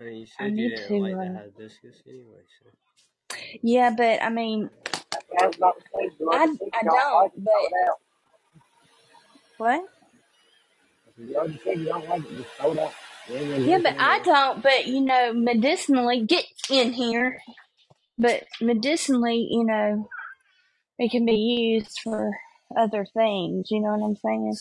I 0.01 0.05
you 0.11 0.27
I 0.39 0.49
said 0.49 0.59
you 0.59 0.71
need 0.71 0.71
didn't 0.71 0.89
to, 0.89 0.97
like 0.99 1.21
the 1.21 1.29
uh, 1.29 1.35
hibiscus 1.35 2.03
anyway, 2.09 2.43
so. 2.61 2.71
yeah, 3.63 3.91
but 3.97 4.23
I 4.23 4.31
mean, 4.31 4.71
I 5.41 5.47
was 5.47 5.57
about 5.57 5.77
to 5.79 5.85
say, 5.95 6.11
you 6.19 6.27
I, 6.33 6.47
the 6.59 6.73
I 6.75 6.83
you 6.83 6.91
don't 6.91 7.13
like 7.13 7.33
don't, 7.33 7.33
it, 7.35 7.43
but 7.45 7.53
throw 7.53 7.67
it 7.67 7.73
out. 7.91 7.99
what? 9.59 9.83
You 11.19 11.35
know, 11.35 11.49
the 11.49 11.77
you 11.77 11.87
don't 11.87 12.09
like 12.09 12.23
it, 12.25 12.37
just 12.37 12.51
throw 12.61 12.73
it 12.73 12.79
out. 12.79 12.95
You 13.29 13.37
ain't 13.37 13.51
gonna 13.51 13.65
do 13.65 13.71
Yeah, 13.71 13.79
but 13.83 13.95
I 13.99 14.21
don't, 14.25 14.63
but 14.63 14.87
you 14.87 15.01
know, 15.03 15.33
medicinally, 15.35 16.25
get 16.25 16.47
in 16.71 16.93
here. 16.93 17.41
But 18.19 18.45
medicinally, 18.61 19.49
you 19.51 19.65
know, 19.65 20.09
it 20.99 21.11
can 21.13 21.27
be 21.27 21.35
used 21.35 22.01
for 22.05 22.33
other 22.77 23.07
things. 23.15 23.71
You 23.71 23.81
know 23.81 23.97
what 23.97 24.07
I'm 24.07 24.17
saying? 24.17 24.55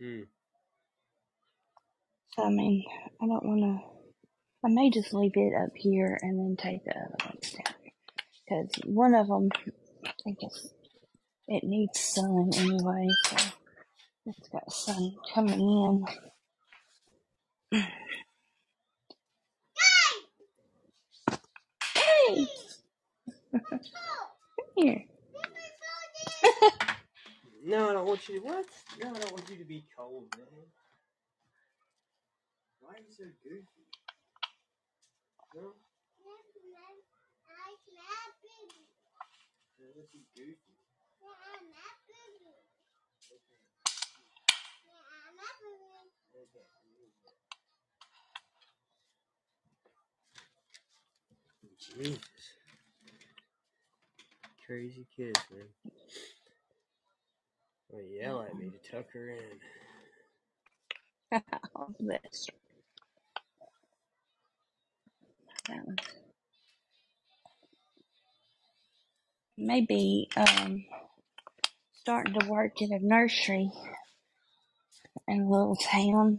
Hmm. 0.00 0.22
I 2.38 2.50
mean, 2.50 2.84
I 3.22 3.26
don't 3.26 3.44
want 3.46 3.60
to. 3.62 3.86
I 4.66 4.70
may 4.70 4.90
just 4.90 5.14
leave 5.14 5.32
it 5.36 5.54
up 5.54 5.70
here 5.76 6.18
and 6.22 6.38
then 6.38 6.56
take 6.56 6.84
the 6.84 6.92
other 6.92 7.16
ones 7.26 7.52
down. 7.52 7.74
Because 8.48 8.70
one 8.86 9.14
of 9.14 9.28
them, 9.28 9.50
I 10.26 10.36
it's, 10.40 10.68
it 11.48 11.64
needs 11.64 12.00
sun 12.00 12.50
anyway, 12.56 13.08
so 13.26 13.36
it's 14.26 14.48
got 14.48 14.72
sun 14.72 15.16
coming 15.34 15.60
in. 15.60 16.06
Hey! 21.94 22.46
Come 24.58 24.66
here. 24.76 25.04
No, 27.64 27.90
I 27.90 27.94
don't 27.94 28.06
want 28.06 28.28
you 28.28 28.40
to. 28.40 28.46
What? 28.46 28.66
No, 29.02 29.10
I 29.10 29.14
don't 29.14 29.32
want 29.32 29.50
you 29.50 29.56
to 29.58 29.64
be 29.64 29.84
cold, 29.98 30.26
man. 30.38 30.83
Why 32.84 32.94
are 32.96 33.00
you 33.00 33.12
so 33.12 33.24
goofy? 33.44 33.86
No? 35.54 35.72
Yeah, 39.78 39.88
that's 39.96 40.12
just 40.12 40.28
goofy. 40.36 40.74
Jesus. 51.78 52.18
Crazy 54.66 55.06
kids, 55.16 55.40
man. 55.52 55.66
Well, 57.90 58.02
yell 58.02 58.42
at 58.42 58.56
me 58.56 58.70
to 58.70 58.92
tuck 58.92 59.06
her 59.14 59.30
in. 59.30 59.60
Oh, 61.76 61.88
this. 62.00 62.48
That 65.68 65.86
one. 65.86 65.96
Maybe 69.56 70.28
um, 70.36 70.84
starting 71.92 72.38
to 72.38 72.48
work 72.48 72.82
in 72.82 72.92
a 72.92 72.98
nursery 72.98 73.70
in 75.28 75.40
a 75.40 75.50
little 75.50 75.76
town. 75.76 76.38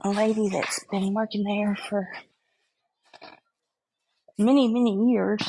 A 0.00 0.10
lady 0.10 0.48
that's 0.48 0.84
been 0.90 1.14
working 1.14 1.44
there 1.44 1.76
for 1.88 2.08
many, 4.36 4.68
many 4.68 5.12
years. 5.12 5.42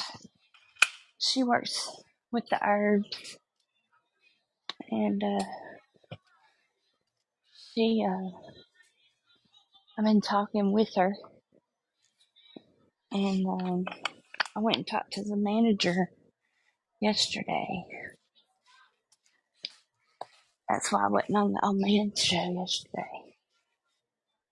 She 1.17 1.43
works 1.43 1.89
with 2.31 2.45
the 2.49 2.59
herbs 2.63 3.37
and 4.91 5.23
uh, 5.23 5.43
she, 7.73 8.05
uh, 8.07 8.29
I've 9.97 10.05
been 10.05 10.21
talking 10.21 10.71
with 10.71 10.93
her 10.95 11.15
and 13.15 13.47
um, 13.47 13.85
I 14.55 14.59
went 14.59 14.77
and 14.77 14.87
talked 14.87 15.13
to 15.13 15.23
the 15.23 15.37
manager 15.37 16.09
yesterday. 17.01 17.85
That's 20.69 20.91
why 20.91 21.05
I 21.05 21.09
wasn't 21.09 21.37
on 21.37 21.53
the 21.53 21.61
old 21.63 21.77
man 21.79 22.11
show 22.15 22.51
yesterday. 22.59 23.35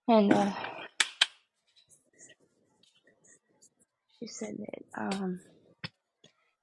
And 0.08 0.32
uh, 0.32 0.52
she 4.18 4.26
said 4.28 4.56
that 4.58 5.14
um, 5.14 5.40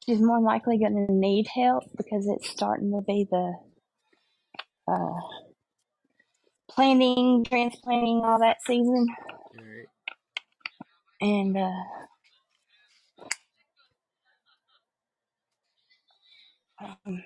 she's 0.05 0.21
more 0.21 0.41
likely 0.41 0.79
going 0.79 1.07
to 1.07 1.13
need 1.13 1.47
help 1.47 1.83
because 1.97 2.27
it's 2.27 2.49
starting 2.49 2.91
to 2.93 3.01
be 3.01 3.27
the 3.29 3.53
uh, 4.87 5.21
planting, 6.69 7.45
transplanting, 7.45 8.21
all 8.23 8.39
that 8.39 8.57
season. 8.65 9.07
Alright. 9.59 9.90
And 11.21 11.57
uh, 11.57 11.83
um, 16.81 17.23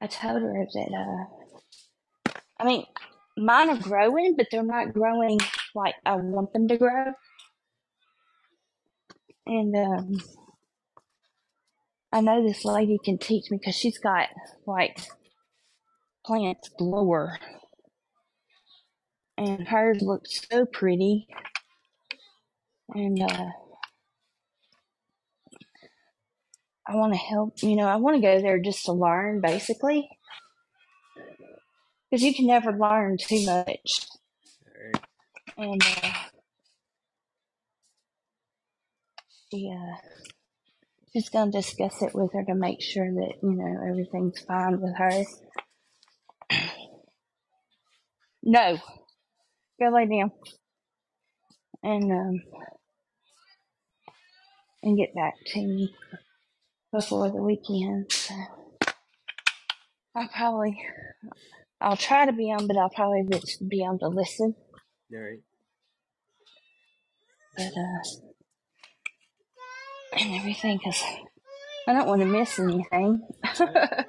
I 0.00 0.06
told 0.06 0.42
her 0.42 0.66
that, 0.74 0.92
uh, 0.92 1.44
I 2.60 2.64
mean, 2.64 2.84
mine 3.36 3.70
are 3.70 3.78
growing, 3.78 4.36
but 4.36 4.48
they're 4.50 4.62
not 4.62 4.92
growing 4.94 5.40
like 5.74 5.94
I 6.06 6.16
want 6.16 6.52
them 6.52 6.68
to 6.68 6.78
grow. 6.78 7.12
And 9.46 9.76
um, 9.76 10.12
I 12.12 12.20
know 12.20 12.46
this 12.46 12.64
lady 12.64 12.98
can 13.04 13.18
teach 13.18 13.50
me 13.50 13.58
because 13.58 13.76
she's 13.76 13.98
got 13.98 14.28
like 14.66 15.00
plants 16.24 16.70
galore, 16.78 17.38
and 19.38 19.68
hers 19.68 20.02
looks 20.02 20.42
so 20.50 20.66
pretty. 20.66 21.26
And 22.88 23.22
uh, 23.22 23.50
I 26.86 26.96
want 26.96 27.12
to 27.14 27.18
help. 27.18 27.62
You 27.62 27.76
know, 27.76 27.86
I 27.86 27.96
want 27.96 28.16
to 28.16 28.22
go 28.22 28.40
there 28.40 28.58
just 28.58 28.84
to 28.86 28.92
learn, 28.92 29.40
basically, 29.40 30.08
because 32.10 32.22
you 32.22 32.34
can 32.34 32.46
never 32.46 32.72
learn 32.72 33.16
too 33.18 33.44
much. 33.46 34.06
And 35.56 35.82
uh, 35.82 36.12
she, 39.50 39.72
uh, 39.72 39.96
she's 41.12 41.28
gonna 41.28 41.50
discuss 41.50 42.02
it 42.02 42.14
with 42.14 42.32
her 42.32 42.44
to 42.44 42.54
make 42.54 42.82
sure 42.82 43.10
that 43.12 43.34
you 43.42 43.52
know 43.52 43.86
everything's 43.88 44.40
fine 44.40 44.80
with 44.80 44.96
her. 44.96 45.24
No, 48.42 48.78
go 49.80 49.88
lay 49.90 50.06
down 50.06 50.32
and 51.84 52.10
um, 52.10 52.42
and 54.82 54.96
get 54.96 55.14
back 55.14 55.34
to 55.46 55.60
me 55.60 55.94
before 56.92 57.30
the 57.30 57.42
weekend. 57.42 58.10
So 58.10 58.34
I'll 60.16 60.28
probably 60.28 60.80
I'll 61.80 61.96
try 61.96 62.26
to 62.26 62.32
be 62.32 62.50
on, 62.50 62.66
but 62.66 62.76
I'll 62.76 62.90
probably 62.90 63.22
be 63.68 63.84
on 63.84 63.98
to 64.00 64.08
listen. 64.08 64.54
Alright. 65.14 65.40
But 67.56 67.72
uh, 67.76 68.02
and 70.18 70.34
everything, 70.34 70.80
cause 70.82 71.02
I 71.86 71.92
don't 71.92 72.08
want 72.08 72.22
to 72.22 72.26
miss 72.26 72.58
anything. 72.58 73.22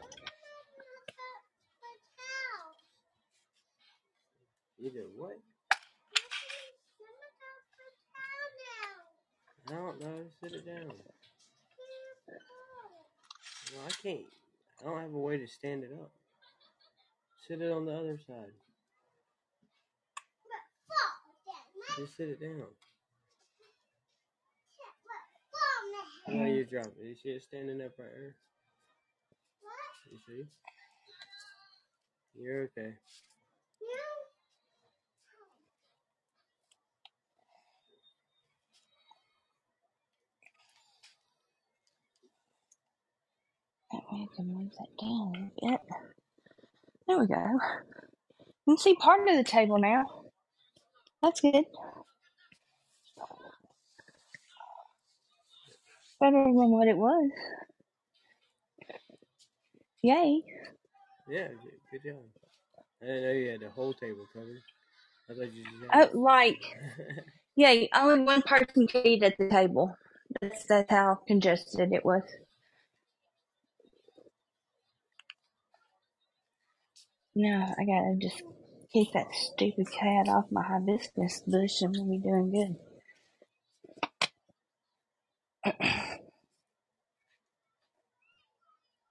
You 4.78 4.91
do 4.91 5.09
what? 5.15 5.39
Don't 9.68 9.99
know. 9.99 10.24
Sit 10.43 10.53
it 10.53 10.66
down. 10.66 10.91
Well, 13.74 13.84
I 13.88 13.91
can't. 14.03 14.26
I 14.82 14.89
don't 14.89 15.01
have 15.01 15.13
a 15.13 15.20
way 15.20 15.38
to 15.38 15.47
stand 15.47 15.84
it 15.84 15.91
up. 15.93 16.11
Sit 17.47 17.61
it 17.61 17.72
on 17.72 17.86
the 17.86 17.93
other 17.93 18.20
side. 18.28 18.53
Just 21.97 22.18
sit 22.18 22.30
it 22.30 22.41
down. 22.41 22.63
No, 26.28 26.45
you 26.45 26.66
drop 26.66 26.88
it. 26.88 27.05
You 27.07 27.16
see 27.16 27.30
it 27.30 27.43
standing 27.43 27.82
up 27.82 27.91
right 27.97 28.09
there? 28.11 28.36
You 30.11 30.18
see? 30.28 30.43
You're 32.38 32.63
okay. 32.63 32.93
I 44.12 44.26
can 44.36 44.47
move 44.47 44.72
that 44.80 44.88
down 45.01 45.34
a 45.36 45.66
little 45.66 45.78
bit. 45.78 45.82
There 47.08 47.20
we 47.20 47.28
go. 47.28 47.60
You 48.68 48.76
can 48.76 48.78
see 48.78 48.95
part 48.95 49.28
of 49.28 49.36
the 49.38 49.43
table 49.43 49.80
now. 49.80 50.06
That's 51.22 51.41
good. 51.41 51.66
Better 56.20 56.43
than 56.43 56.72
what 56.72 56.88
it 56.88 56.97
was. 56.97 57.32
Yay. 60.03 60.43
Yeah, 61.30 61.47
good- 61.91 62.03
job. 62.03 62.16
I 63.01 63.06
didn't 63.06 63.24
know 63.24 63.32
you 63.32 63.49
had 63.51 63.60
the 63.62 63.70
whole 63.70 63.93
table 63.93 64.26
covered. 64.34 64.62
I 65.30 65.34
thought 65.34 65.53
you 65.53 65.64
just 65.64 66.14
Oh, 66.14 66.20
like, 66.20 66.62
yeah, 67.56 67.86
only 67.95 68.22
one 68.26 68.41
person 68.43 68.88
could 68.88 69.06
eat 69.06 69.24
at 69.24 69.38
the 69.38 69.49
table. 69.49 69.95
That's, 70.41 70.66
that's 70.66 70.91
how 70.91 71.20
congested 71.28 71.93
it 71.93 72.06
was. 72.06 72.24
No, 77.36 77.76
I 77.78 77.84
gotta 77.84 78.16
just 78.22 78.42
keep 78.94 79.12
that 79.14 79.28
stupid 79.34 79.92
cat 79.92 80.30
off 80.30 80.46
my 80.52 80.64
hibiscus 80.64 81.42
bush 81.46 81.82
and 81.82 81.94
we'll 81.98 82.10
be 82.10 82.18
doing 82.20 82.78
good. 85.66 85.74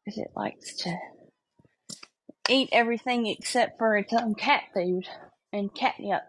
Because 0.07 0.19
it 0.19 0.33
likes 0.37 0.77
to 0.83 0.99
eat 2.51 2.69
everything 2.73 3.27
except 3.27 3.79
for 3.79 3.97
its 3.97 4.13
own 4.13 4.35
cat 4.35 4.65
food 4.75 5.09
and 5.53 5.75
catnip. 5.75 6.23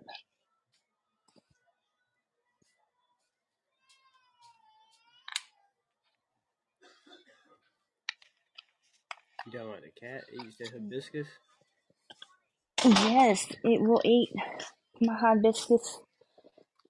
You 9.45 9.51
don't 9.51 9.69
about 9.69 9.81
the 9.81 9.91
cat 9.99 10.23
eats 10.33 10.57
the 10.57 10.69
hibiscus? 10.69 11.27
Yes, 12.85 13.47
it 13.63 13.81
will 13.81 14.01
eat 14.05 14.29
my 15.01 15.15
hibiscus 15.15 15.99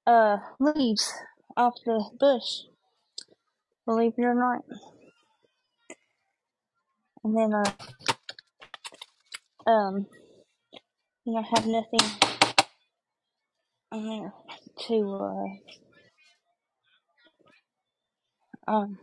uh 0.08 0.38
leaves 0.60 1.14
off 1.58 1.76
the 1.86 2.04
bush. 2.20 2.64
Believe 3.86 4.14
it 4.18 4.24
or 4.24 4.36
not. 4.36 4.64
And 7.24 7.38
then 7.38 7.54
uh 7.54 7.88
um 9.72 10.08
you 11.26 11.34
know 11.34 11.44
have 11.44 11.68
nothing 11.68 12.10
on 13.92 14.06
there 14.08 14.34
to 14.88 15.56
uh 18.70 18.72
um 18.72 19.00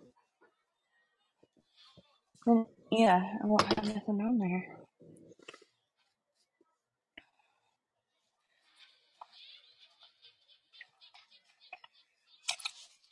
yeah, 2.92 3.20
I 3.42 3.46
won't 3.46 3.62
have 3.74 3.84
nothing 3.86 4.20
on 4.20 4.38
there. 4.38 4.81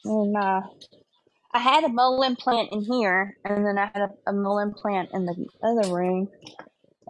And 0.05 0.37
uh 0.37 0.63
I 1.55 1.61
had 1.61 1.85
a 1.85 1.89
mullein 1.91 2.37
plant 2.37 2.71
in 2.73 2.83
here 2.83 3.37
and 3.45 3.67
then 3.67 3.79
I 3.79 3.87
had 3.95 4.11
a, 4.27 4.31
a 4.31 4.33
mullein 4.35 4.75
plant 4.75 5.11
in 5.15 5.27
the 5.27 5.47
other 5.63 5.95
room 5.95 6.29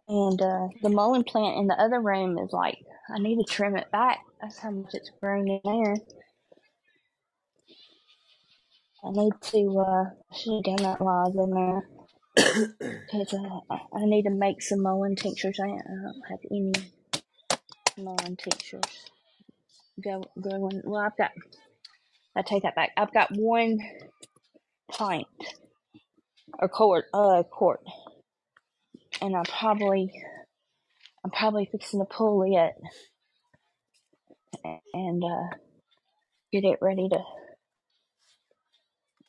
and 0.09 0.43
uh 0.43 0.69
the 0.83 0.91
mullein 0.91 1.25
plant 1.25 1.59
in 1.59 1.69
the 1.69 1.81
other 1.81 2.01
room 2.01 2.39
is 2.39 2.53
like 2.53 2.79
I 3.15 3.21
need 3.21 3.37
to 3.39 3.45
trim 3.45 3.77
it 3.77 3.91
back. 3.93 4.21
That's 4.43 4.59
how 4.61 4.71
much 4.73 4.91
it's 4.95 5.11
grown 5.21 5.49
in 5.49 5.61
there. 5.65 5.97
I 9.05 9.11
need 9.13 9.33
to 9.53 9.85
uh 9.87 10.05
should 10.37 10.55
have 10.67 10.79
done 10.79 10.85
that 10.85 11.01
while 11.01 11.27
I 11.27 11.29
was 11.31 11.37
in 11.49 11.55
there 11.55 11.89
because 13.13 13.35
uh, 13.35 13.77
I 13.95 14.07
need 14.07 14.25
to 14.25 14.31
make 14.31 14.63
some 14.63 14.81
mullein 14.83 15.17
tinctures. 15.17 15.59
I, 15.61 15.67
I 15.67 15.69
don't 15.71 16.23
have 16.31 16.41
any 16.51 16.73
mullein 17.99 18.37
tinctures 18.37 19.11
go 20.05 20.25
going. 20.41 20.83
Well, 20.85 21.03
I've 21.03 21.17
got. 21.19 21.33
I 22.41 22.45
take 22.45 22.65
that 22.65 22.77
back. 22.77 22.93
I've 22.99 23.15
got 23.15 23.31
one 23.37 23.81
pint 24.93 25.27
or 26.61 26.69
quart, 26.69 27.07
uh, 27.15 27.45
quart, 27.45 27.81
and 29.23 29.37
I'm 29.37 29.45
probably, 29.45 30.11
I'm 31.25 31.31
probably 31.31 31.69
fixing 31.71 32.01
to 32.01 32.07
pull 32.07 32.43
it 32.45 32.75
and 34.95 35.23
uh, 35.25 35.57
get 36.53 36.65
it 36.65 36.79
ready 36.83 37.09
to 37.11 37.21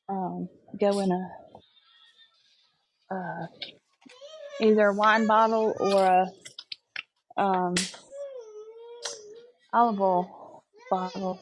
um 0.10 0.50
go 0.80 1.00
in 1.00 1.12
a 1.12 1.30
uh 3.16 3.48
either 4.62 4.88
a 4.88 4.94
wine 4.96 5.28
bottle 5.28 5.76
or 5.80 6.06
a 6.06 7.42
um 7.42 7.76
olive 9.74 10.02
oil 10.02 10.64
bottle. 10.92 11.42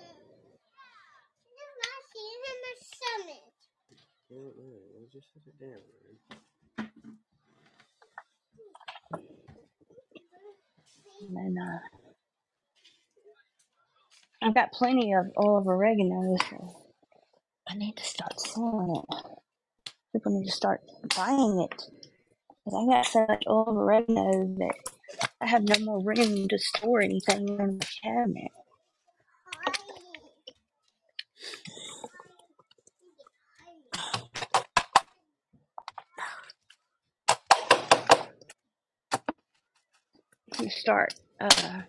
I 4.31 4.35
don't 4.35 4.57
know. 4.57 5.07
Just 5.13 5.33
set 5.33 5.43
it 5.47 5.59
down. 5.59 5.81
And 11.27 11.37
then 11.37 11.57
uh, 11.63 11.79
I've 14.47 14.55
got 14.55 14.73
plenty 14.73 15.13
of 15.13 15.27
of 15.37 15.67
oregano, 15.67 16.37
so 16.49 16.77
I 17.69 17.75
need 17.75 17.97
to 17.97 18.05
start 18.05 18.39
selling 18.39 18.95
it. 18.97 19.15
People 20.13 20.39
need 20.39 20.47
to 20.47 20.53
start 20.53 20.81
buying 21.15 21.61
it. 21.61 21.83
'Cause 22.65 22.75
I 22.75 22.85
got 22.91 23.05
so 23.07 23.25
much 23.27 23.43
of 23.47 23.67
oregano 23.69 24.45
that 24.59 24.75
I 25.41 25.47
have 25.47 25.63
no 25.63 25.85
more 25.85 25.99
room 26.03 26.47
to 26.49 26.59
store 26.59 27.01
anything 27.01 27.49
in 27.49 27.79
the 27.79 27.87
cabinet. 28.03 28.51
To 40.53 40.69
start 40.89 41.13
uh, 41.39 41.81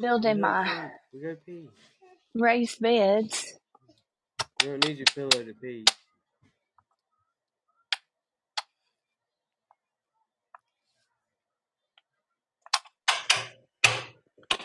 building 0.00 0.40
my. 0.40 0.90
We 1.14 1.20
gotta 1.20 1.36
pee. 1.36 1.68
raised 2.34 2.80
beds. 2.80 3.54
You 4.62 4.70
don't 4.70 4.88
need 4.88 4.96
your 4.98 5.06
pillow 5.14 5.44
to 5.44 5.54
pee. 5.62 5.84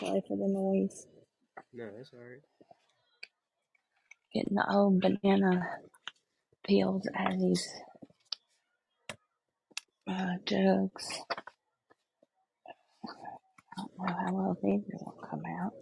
Sorry 0.00 0.22
for 0.26 0.36
the 0.36 0.48
noise. 0.48 1.06
No, 1.72 1.88
that's 1.96 2.12
alright. 2.12 2.40
Getting 4.34 4.56
the 4.56 4.66
old 4.72 5.00
banana 5.00 5.68
peels 6.66 7.06
out 7.16 7.34
of 7.34 7.40
these 7.40 7.68
uh, 10.10 10.34
jugs. 10.44 11.20
I 14.00 14.06
don't 14.06 14.08
know 14.08 14.26
how 14.26 14.32
well 14.34 14.58
these 14.62 14.82
will 14.92 15.14
come 15.30 15.42
out. 15.62 15.72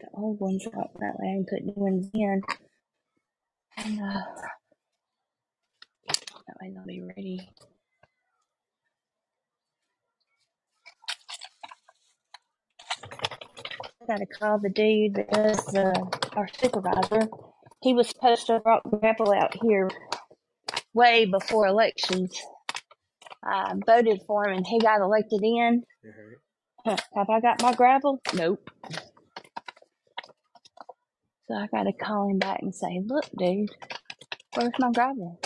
The 0.00 0.08
old 0.14 0.40
ones 0.40 0.66
out 0.76 0.92
that 1.00 1.16
way 1.18 1.28
and 1.28 1.46
put 1.46 1.64
new 1.64 1.74
ones 1.76 2.10
in. 2.14 2.42
And 3.78 4.00
uh, 4.00 4.22
that 6.46 6.56
way 6.60 6.72
they'll 6.74 6.86
be 6.86 7.02
ready. 7.02 7.50
I 14.02 14.06
gotta 14.06 14.26
call 14.26 14.58
the 14.58 14.70
dude 14.70 15.16
that 15.16 15.30
does 15.30 15.66
the, 15.66 16.30
our 16.36 16.48
supervisor. 16.60 17.28
He 17.80 17.94
was 17.94 18.08
supposed 18.08 18.46
to 18.46 18.60
rock 18.64 18.82
grapple 18.88 19.32
out 19.32 19.54
here 19.62 19.88
way 20.94 21.26
before 21.26 21.66
elections. 21.66 22.36
I 23.44 23.72
voted 23.86 24.20
for 24.26 24.46
him 24.48 24.56
and 24.58 24.66
he 24.66 24.78
got 24.80 25.00
elected 25.00 25.42
in. 25.42 25.82
Alright. 26.04 26.38
Huh, 26.86 26.96
Have 27.16 27.28
I 27.28 27.40
got 27.40 27.60
my 27.60 27.74
gravel? 27.74 28.20
Nope. 28.34 28.70
So 31.48 31.54
I 31.54 31.66
gotta 31.66 31.92
call 31.92 32.28
him 32.30 32.38
back 32.38 32.60
and 32.62 32.74
say, 32.74 33.02
look, 33.04 33.24
dude, 33.36 33.68
where's 34.54 34.72
my 34.78 34.90
gravel? 34.92 35.40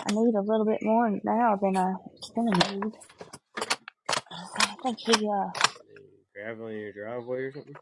I 0.00 0.12
need 0.12 0.34
a 0.34 0.40
little 0.42 0.66
bit 0.66 0.82
more 0.82 1.10
now 1.24 1.56
than 1.60 1.76
I 1.76 1.94
was 1.94 2.32
gonna 2.34 2.74
need. 2.74 2.92
I 4.30 4.74
think 4.82 4.98
he, 4.98 5.28
uh, 5.28 5.50
Gravel 6.34 6.68
in 6.68 6.78
your 6.78 6.92
driveway 6.92 7.38
or 7.38 7.52
something? 7.52 7.74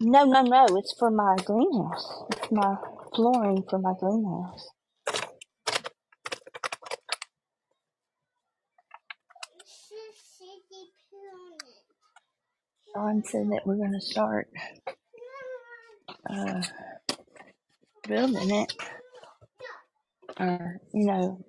No, 0.00 0.24
no, 0.24 0.42
no, 0.42 0.66
it's 0.78 0.94
for 0.98 1.10
my 1.10 1.36
greenhouse. 1.44 2.24
It's 2.32 2.52
my 2.52 2.76
flooring 3.14 3.64
for 3.70 3.78
my 3.80 3.94
greenhouse. 4.00 4.68
Dawn 12.94 13.22
said 13.24 13.50
that 13.50 13.62
we're 13.66 13.76
gonna 13.76 14.00
start, 14.00 14.48
uh, 16.30 16.62
building 18.08 18.54
it. 18.54 18.74
You 20.94 21.06
know, 21.06 21.44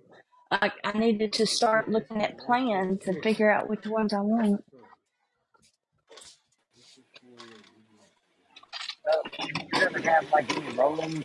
I, 0.52 0.72
I 0.84 0.98
needed 1.00 1.34
to 1.36 1.48
start 1.48 1.90
looking 1.90 2.22
at 2.22 2.40
plans 2.40 3.08
and 3.08 3.24
figure 3.24 3.52
out 3.52 3.70
which 3.70 3.86
ones 3.88 4.14
I 4.14 4.22
want. 4.22 4.64
You 9.74 9.84
ever 9.84 10.01
have 10.12 10.32
like 10.32 10.50
any 10.50 10.70
rolling 10.78 11.24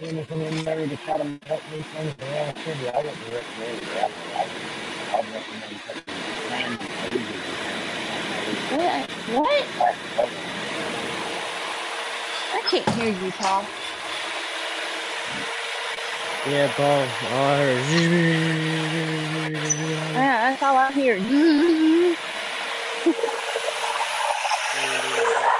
anything 0.00 0.40
in 0.42 0.64
there 0.64 0.86
to 0.86 0.96
try 0.98 1.16
to 1.16 1.24
help 1.46 1.62
these 1.72 1.84
things 1.84 2.14
around 2.20 2.54
the 2.54 2.60
city? 2.62 2.88
I 2.88 2.96
wouldn't 2.98 3.32
recommend 3.32 3.80
it. 3.80 3.88
I, 3.96 4.04
I, 4.36 4.42
I'd 5.16 5.26
recommend 5.32 5.72
taking 5.88 6.16
sand 6.48 6.78
and. 6.80 7.24
What? 8.76 9.04
What? 9.32 9.64
I 12.52 12.60
can't 12.68 12.88
hear 12.90 13.08
you, 13.08 13.30
Paul. 13.32 13.64
Yeah, 16.46 16.72
Paul. 16.76 17.02
I 17.02 17.56
heard. 17.56 17.80
Yeah, 20.14 20.50
that's 20.50 20.62
all 20.62 20.76
I 20.76 20.92
hear. 20.92 21.16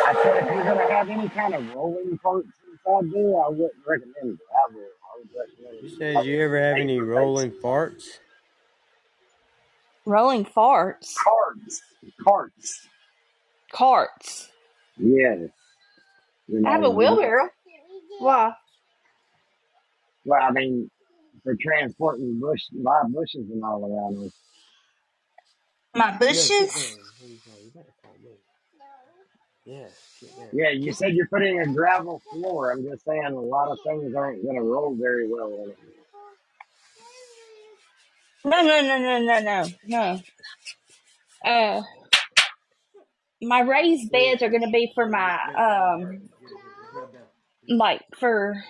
I 0.08 0.14
said 0.22 0.36
if 0.36 0.50
you're 0.54 0.64
gonna 0.64 0.92
have 0.92 1.08
any 1.10 1.28
kind 1.30 1.54
of 1.54 1.74
rolling 1.74 2.18
parts 2.18 2.48
inside 2.86 3.12
there, 3.12 3.44
I 3.44 3.48
wouldn't 3.48 3.72
recommend 3.86 4.34
it. 4.34 4.40
I 4.52 4.72
would, 4.72 4.82
I 4.84 5.18
would 5.18 5.28
recommend 5.38 5.84
You 5.84 5.88
it. 5.88 5.98
said 5.98 6.26
you 6.26 6.40
ever 6.42 6.60
have 6.60 6.78
any 6.78 6.98
rolling 6.98 7.52
farts? 7.52 8.04
Rolling 10.06 10.44
farts. 10.44 11.14
Carts, 11.22 11.82
carts. 12.24 12.88
Carts. 13.72 14.50
Yes. 14.98 15.38
You 16.48 16.60
I 16.64 16.70
have 16.72 16.84
a 16.84 16.90
know, 16.90 16.90
wheelbarrow. 16.90 17.48
Why? 18.20 18.52
well, 20.24 20.42
I 20.42 20.50
mean, 20.52 20.90
for 21.44 21.54
transporting 21.60 22.40
bush, 22.40 22.62
live 22.72 23.12
bushes 23.12 23.50
and 23.50 23.64
all 23.64 23.84
around 23.84 24.26
us. 24.26 24.32
My 25.94 26.16
No, 26.28 26.48
keep 26.58 26.70
bushes? 26.70 26.96
Going. 29.66 29.78
What 29.78 29.80
are 29.80 29.88
you 29.88 30.02
saying? 30.02 30.16
You 30.16 30.16
better 30.16 30.16
follow 30.16 30.16
me. 30.16 30.16
Yes, 30.16 30.16
keep 30.20 30.36
going. 30.36 30.50
Yeah, 30.52 30.70
you 30.70 30.92
said 30.92 31.14
you're 31.14 31.28
putting 31.28 31.60
a 31.60 31.66
gravel 31.66 32.22
floor. 32.30 32.72
I'm 32.72 32.84
just 32.84 33.04
saying 33.04 33.24
a 33.26 33.40
lot 33.40 33.70
of 33.70 33.78
things 33.86 34.14
aren't 34.14 34.44
going 34.44 34.56
to 34.56 34.62
roll 34.62 34.96
very 34.96 35.28
well 35.28 35.48
in 35.64 35.70
it. 35.70 35.78
No, 38.44 38.62
no, 38.62 38.82
no, 38.82 38.98
no, 38.98 39.20
no, 39.20 39.40
no, 39.40 39.68
no. 39.86 40.20
Uh, 41.44 41.82
my 43.42 43.60
raised 43.60 44.10
beds 44.12 44.42
are 44.42 44.50
gonna 44.50 44.70
be 44.70 44.92
for 44.94 45.08
my 45.08 45.38
um, 45.58 46.30
like 47.68 48.02
for, 48.18 48.62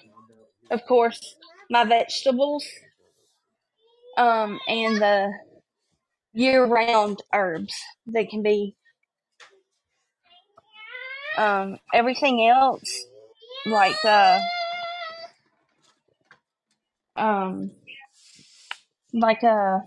of 0.70 0.84
course, 0.86 1.36
my 1.70 1.84
vegetables, 1.84 2.66
um, 4.18 4.58
and 4.68 4.96
the 4.98 5.32
year-round 6.34 7.22
herbs. 7.34 7.74
that 8.08 8.28
can 8.30 8.42
be 8.42 8.76
um 11.38 11.78
everything 11.94 12.46
else 12.48 13.06
like 13.66 14.04
uh 14.04 14.40
um 17.16 17.72
like 19.12 19.42
a, 19.44 19.80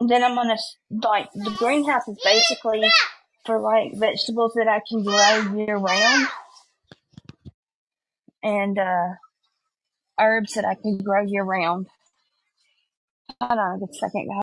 then 0.00 0.24
I'm 0.24 0.34
gonna 0.36 0.56
like 0.90 1.28
the 1.34 1.54
greenhouse 1.58 2.08
is 2.08 2.18
basically 2.24 2.82
for 3.46 3.60
like 3.60 3.92
vegetables 3.96 4.52
that 4.56 4.68
I 4.68 4.80
can 4.88 5.04
grow 5.04 5.56
year 5.56 5.76
round 5.78 6.28
and 8.42 8.78
uh 8.78 9.08
herbs 10.20 10.54
that 10.54 10.64
I 10.64 10.74
can 10.76 10.98
grow 10.98 11.22
year 11.24 11.44
round. 11.44 11.88
Hold 13.40 13.58
on 13.60 13.82
a 13.82 13.94
second, 13.94 14.28
guys. 14.28 14.42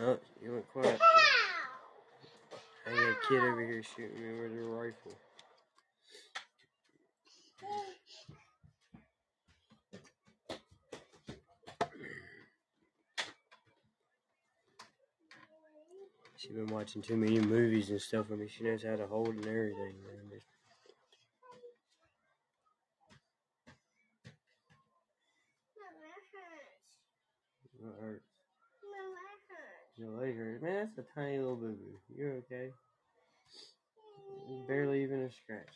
Oh, 0.00 0.18
you 0.42 0.52
went 0.52 0.72
quiet. 0.72 1.00
I 2.86 2.90
got 2.90 2.98
a 2.98 3.16
over 3.82 3.88
shooting 3.96 4.22
me 4.22 4.40
with 4.40 4.52
a 4.52 4.62
rifle. 4.62 5.12
She's 16.36 16.52
been 16.52 16.66
watching 16.66 17.02
too 17.02 17.16
many 17.16 17.38
movies 17.38 17.90
and 17.90 18.00
stuff 18.00 18.28
with 18.28 18.40
me. 18.40 18.48
She 18.48 18.64
knows 18.64 18.82
how 18.82 18.96
to 18.96 19.06
hold 19.06 19.28
and 19.28 19.46
everything, 19.46 19.94
man. 20.04 20.40
What 27.78 27.94
hurts? 28.00 28.24
Your 29.96 30.10
leg 30.10 30.36
hurts. 30.36 30.62
Man, 30.62 30.88
that's 30.96 30.98
a 30.98 31.14
tiny 31.14 31.38
little 31.38 31.56
boo 31.56 31.74
boo. 31.74 31.98
You're 32.14 32.32
okay. 32.34 32.70
Barely 34.66 35.02
even 35.02 35.22
a 35.22 35.30
scratch. 35.30 35.68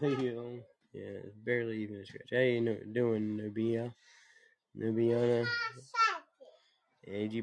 Come 0.00 0.16
here. 0.16 0.64
Yeah, 0.92 1.22
it's 1.22 1.36
barely 1.46 1.84
even 1.84 1.96
a 2.00 2.04
scratch. 2.04 2.30
How 2.32 2.38
you 2.40 2.60
know 2.60 2.76
doing, 2.92 3.36
Nubia? 3.36 3.94
Nubiana? 4.76 5.46
AG 7.06 7.42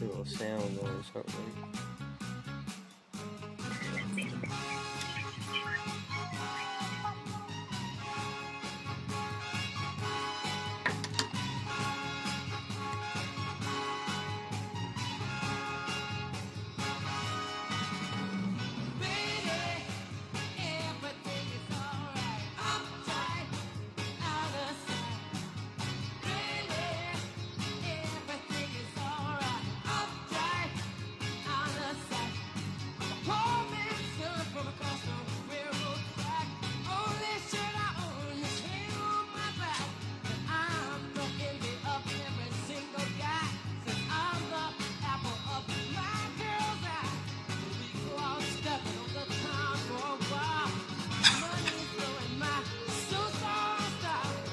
little 0.00 0.24
sound 0.24 0.78
on 0.82 1.04
something. 1.12 1.95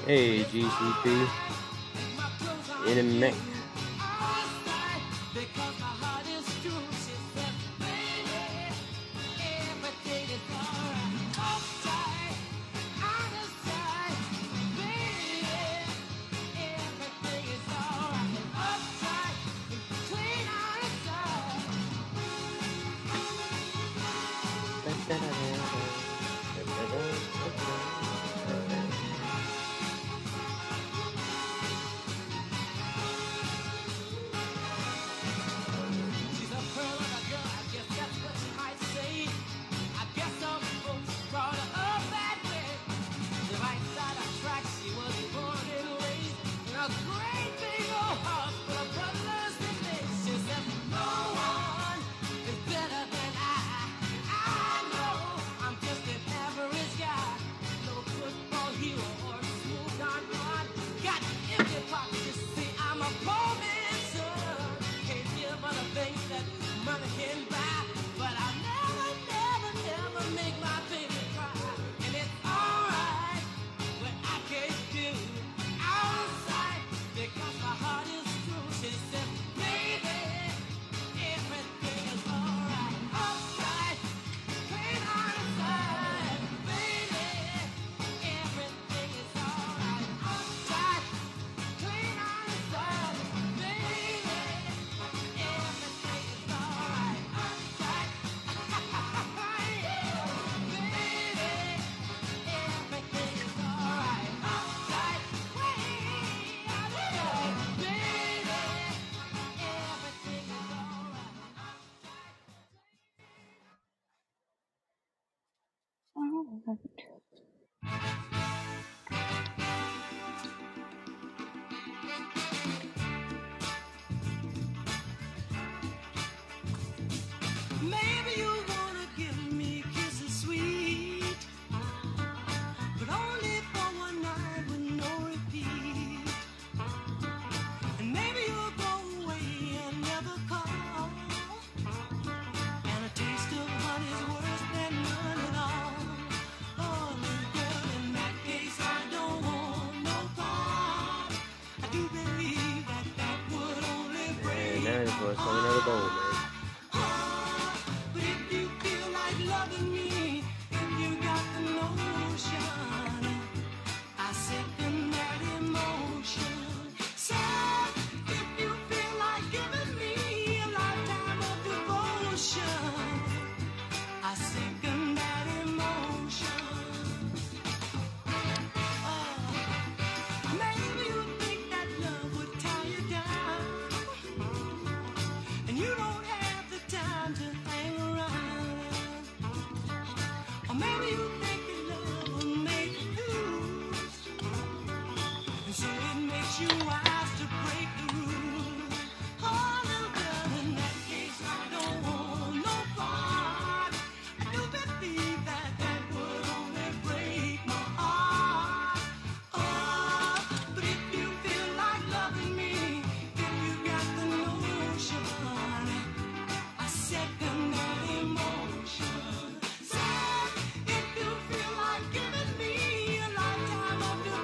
Hey, 0.06 0.44
GCP. 0.44 1.28
In 2.88 2.98
a 2.98 3.02
mix. 3.02 3.53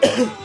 Yeah. 0.02 0.30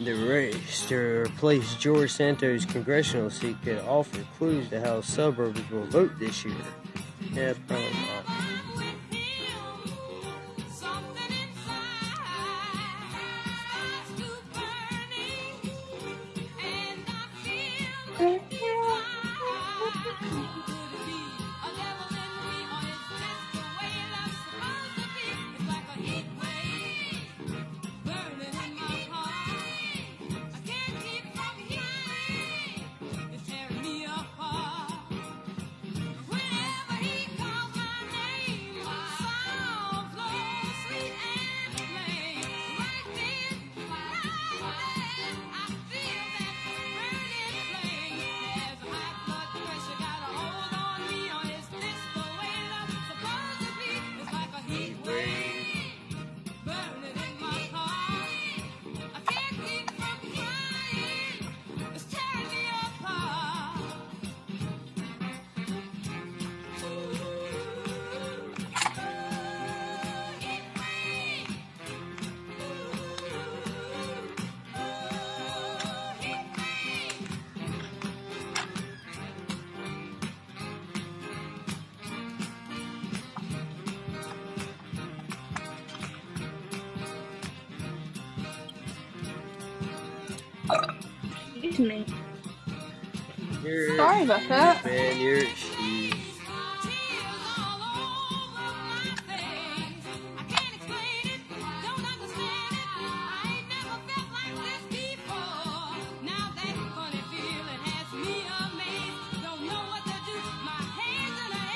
The 0.00 0.12
race 0.14 0.86
to 0.86 1.24
replace 1.26 1.74
George 1.74 2.12
Santos' 2.12 2.64
congressional 2.64 3.30
seat 3.30 3.56
could 3.64 3.78
offer 3.78 4.24
clues 4.38 4.68
to 4.68 4.80
how 4.80 5.00
suburbs 5.00 5.60
will 5.72 5.86
vote 5.86 6.12
this 6.20 6.44
year. 6.44 6.54
Yeah, 7.32 7.50
uh, 7.50 7.54
probably. 7.66 7.87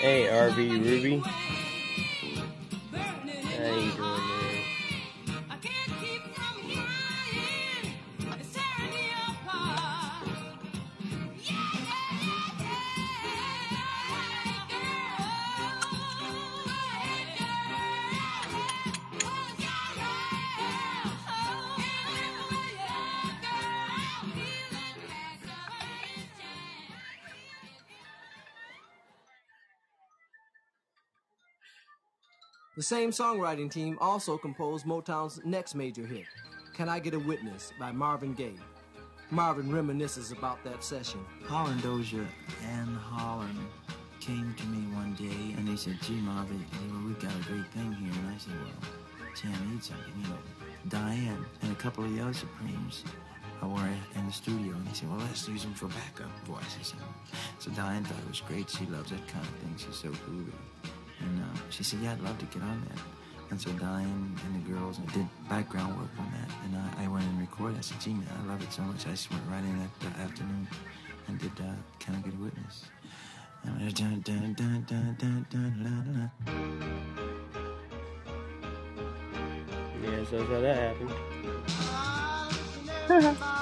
Hey, 0.02 0.26
RV 0.26 0.56
Ruby. 0.84 1.22
Doing, 3.56 3.92
same 32.92 33.10
songwriting 33.10 33.70
team 33.70 33.96
also 34.02 34.36
composed 34.36 34.84
Motown's 34.84 35.40
next 35.46 35.74
major 35.74 36.04
hit, 36.04 36.26
Can 36.74 36.90
I 36.90 36.98
Get 36.98 37.14
a 37.14 37.18
Witness 37.18 37.72
by 37.80 37.90
Marvin 37.90 38.34
Gaye. 38.34 38.60
Marvin 39.30 39.72
reminisces 39.72 40.36
about 40.36 40.62
that 40.62 40.84
session. 40.84 41.24
Holland 41.46 41.82
Dozier 41.82 42.28
and 42.74 42.94
Holland 42.98 43.58
came 44.20 44.54
to 44.58 44.66
me 44.66 44.94
one 44.94 45.14
day 45.14 45.56
and 45.56 45.66
they 45.66 45.74
said, 45.74 45.96
gee, 46.02 46.20
Marvin, 46.20 46.62
we've 47.06 47.18
got 47.18 47.32
a 47.32 47.50
great 47.50 47.66
thing 47.68 47.92
here. 47.94 48.12
And 48.12 48.28
I 48.28 48.36
said, 48.36 48.52
well, 48.60 49.24
I 49.42 49.72
need 49.72 49.82
something, 49.82 50.12
you 50.20 50.28
know. 50.28 50.38
Diane 50.90 51.46
and 51.62 51.72
a 51.72 51.76
couple 51.76 52.04
of 52.04 52.14
the 52.14 52.20
other 52.20 52.34
Supremes 52.34 53.04
were 53.62 53.88
in 54.16 54.26
the 54.26 54.32
studio 54.32 54.74
and 54.74 54.86
they 54.86 54.92
said, 54.92 55.08
well, 55.08 55.18
let's 55.20 55.48
use 55.48 55.62
them 55.62 55.72
for 55.72 55.86
backup 55.86 56.28
voices. 56.44 56.92
So 57.58 57.70
Diane 57.70 58.04
thought 58.04 58.18
it 58.18 58.28
was 58.28 58.42
great. 58.42 58.68
She 58.68 58.84
loves 58.84 59.08
that 59.12 59.26
kind 59.28 59.46
of 59.46 59.54
thing. 59.60 59.76
She's 59.78 59.96
so 59.96 60.08
groovy. 60.08 60.52
And 61.20 61.42
uh, 61.42 61.58
she 61.70 61.84
said, 61.84 62.00
yeah, 62.00 62.12
I'd 62.12 62.20
love 62.20 62.38
to 62.38 62.46
get 62.46 62.62
on 62.62 62.82
that. 62.88 62.98
And 63.50 63.60
so 63.60 63.70
Diane 63.72 64.34
and 64.46 64.54
the 64.54 64.70
girls 64.70 64.98
I 64.98 65.12
did 65.12 65.26
background 65.48 65.98
work 65.98 66.10
on 66.18 66.30
that. 66.32 66.50
And 66.64 66.76
I, 66.76 67.04
I 67.04 67.08
went 67.08 67.24
and 67.24 67.38
recorded. 67.40 67.78
I 67.78 67.82
said, 67.82 68.00
gee, 68.00 68.14
man, 68.14 68.26
I 68.42 68.46
love 68.48 68.62
it 68.62 68.72
so 68.72 68.82
much. 68.82 69.06
I 69.06 69.10
just 69.10 69.30
went 69.30 69.42
right 69.50 69.62
in 69.62 69.78
that 69.78 69.90
uh, 70.06 70.22
afternoon 70.22 70.66
and 71.28 71.38
did 71.38 71.52
uh, 71.60 71.74
Can 71.98 72.14
I 72.14 72.18
Get 72.20 72.34
a 72.34 72.36
Witness? 72.36 72.84
And 73.64 73.80
I 73.80 73.84
was 73.84 73.94
dun, 73.94 74.20
dun, 74.20 74.54
dun, 74.54 74.84
dun, 74.88 75.16
dun, 75.18 75.46
dun, 75.50 75.76
dun, 75.82 76.04
dun. 76.06 76.30
Yeah, 80.02 80.24
so 80.24 80.38
that's 80.38 80.50
how 80.50 80.60
that 80.60 80.76
happened. 80.76 81.12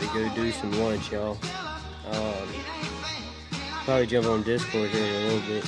To 0.00 0.06
go 0.06 0.28
do 0.34 0.50
some 0.50 0.72
lunch, 0.80 1.12
y'all. 1.12 1.38
Um, 2.10 2.48
probably 3.84 4.06
jump 4.08 4.26
on 4.26 4.42
Discord 4.42 4.90
here 4.90 5.04
in 5.04 5.14
a 5.14 5.18
little 5.28 5.46
bit. 5.48 5.64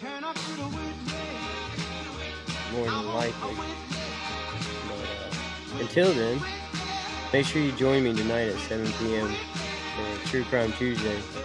To. 0.00 0.12
More 2.72 2.86
than 2.86 3.06
likely. 3.14 3.54
But, 4.88 4.98
uh, 4.98 5.80
until 5.80 6.12
then, 6.12 6.40
make 7.32 7.46
sure 7.46 7.62
you 7.62 7.70
join 7.72 8.02
me 8.02 8.12
tonight 8.12 8.48
at 8.48 8.58
7 8.58 8.92
p.m. 8.94 9.28
for 9.28 10.28
True 10.28 10.42
Crime 10.44 10.72
Tuesday. 10.72 11.20
So, 11.20 11.44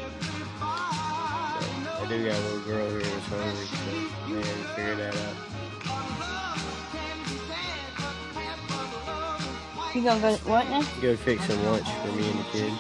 I 0.60 2.06
do 2.10 2.26
got 2.26 2.36
a 2.36 2.42
little 2.42 2.60
girl 2.62 2.90
here 2.90 3.02
that's 3.02 3.26
hungry, 3.28 3.66
so 3.68 4.34
man, 4.34 4.44
figure 4.76 4.96
that 4.96 5.16
out. 5.16 5.57
You 9.98 10.04
gonna 10.04 10.22
go 10.22 10.36
what 10.46 10.70
now? 10.70 10.84
Go 11.02 11.16
fix 11.16 11.44
some 11.48 11.64
lunch 11.66 11.88
for 11.90 12.12
me 12.12 12.30
and 12.30 12.40
the 12.40 12.44
kid. 12.52 12.74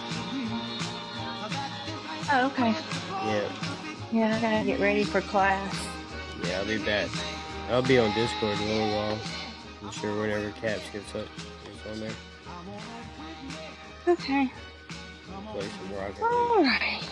Oh, 2.29 2.45
okay. 2.53 2.75
Yeah, 3.25 3.49
Yeah, 4.11 4.35
I 4.37 4.39
gotta 4.39 4.63
get 4.63 4.79
ready 4.79 5.03
for 5.03 5.21
class. 5.21 5.75
yeah, 6.43 6.59
I'll 6.59 6.67
be 6.67 6.77
back. 6.77 7.09
I'll 7.71 7.81
be 7.81 7.97
on 7.97 8.13
Discord 8.13 8.55
in 8.59 8.61
a 8.61 8.71
little 8.71 8.95
while. 8.95 9.17
I'm 9.81 9.89
sure 9.89 10.21
whenever 10.21 10.51
Caps 10.61 10.87
gets 10.93 11.15
up, 11.15 11.25
gets 11.65 11.87
on 11.91 12.01
there, 12.01 12.11
Okay. 14.07 14.51
play 15.53 15.67
some 15.67 15.97
rock. 15.97 16.21
Alright. 16.21 17.03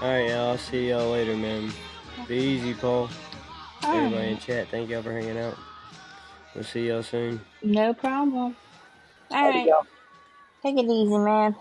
Alright, 0.00 0.28
y'all. 0.30 0.50
I'll 0.50 0.58
see 0.58 0.90
y'all 0.90 1.10
later, 1.10 1.36
man. 1.36 1.72
Be 2.28 2.36
easy, 2.36 2.72
Paul. 2.74 3.08
Everybody 3.82 4.28
in 4.30 4.38
chat, 4.38 4.68
thank 4.68 4.88
y'all 4.90 5.02
for 5.02 5.10
hanging 5.12 5.38
out. 5.38 5.56
We'll 6.54 6.62
see 6.62 6.86
y'all 6.86 7.02
soon. 7.02 7.40
No 7.64 7.92
problem. 7.94 8.54
Alright. 9.32 9.68
Take 10.62 10.78
it 10.78 10.86
easy, 10.86 11.18
man. 11.18 11.56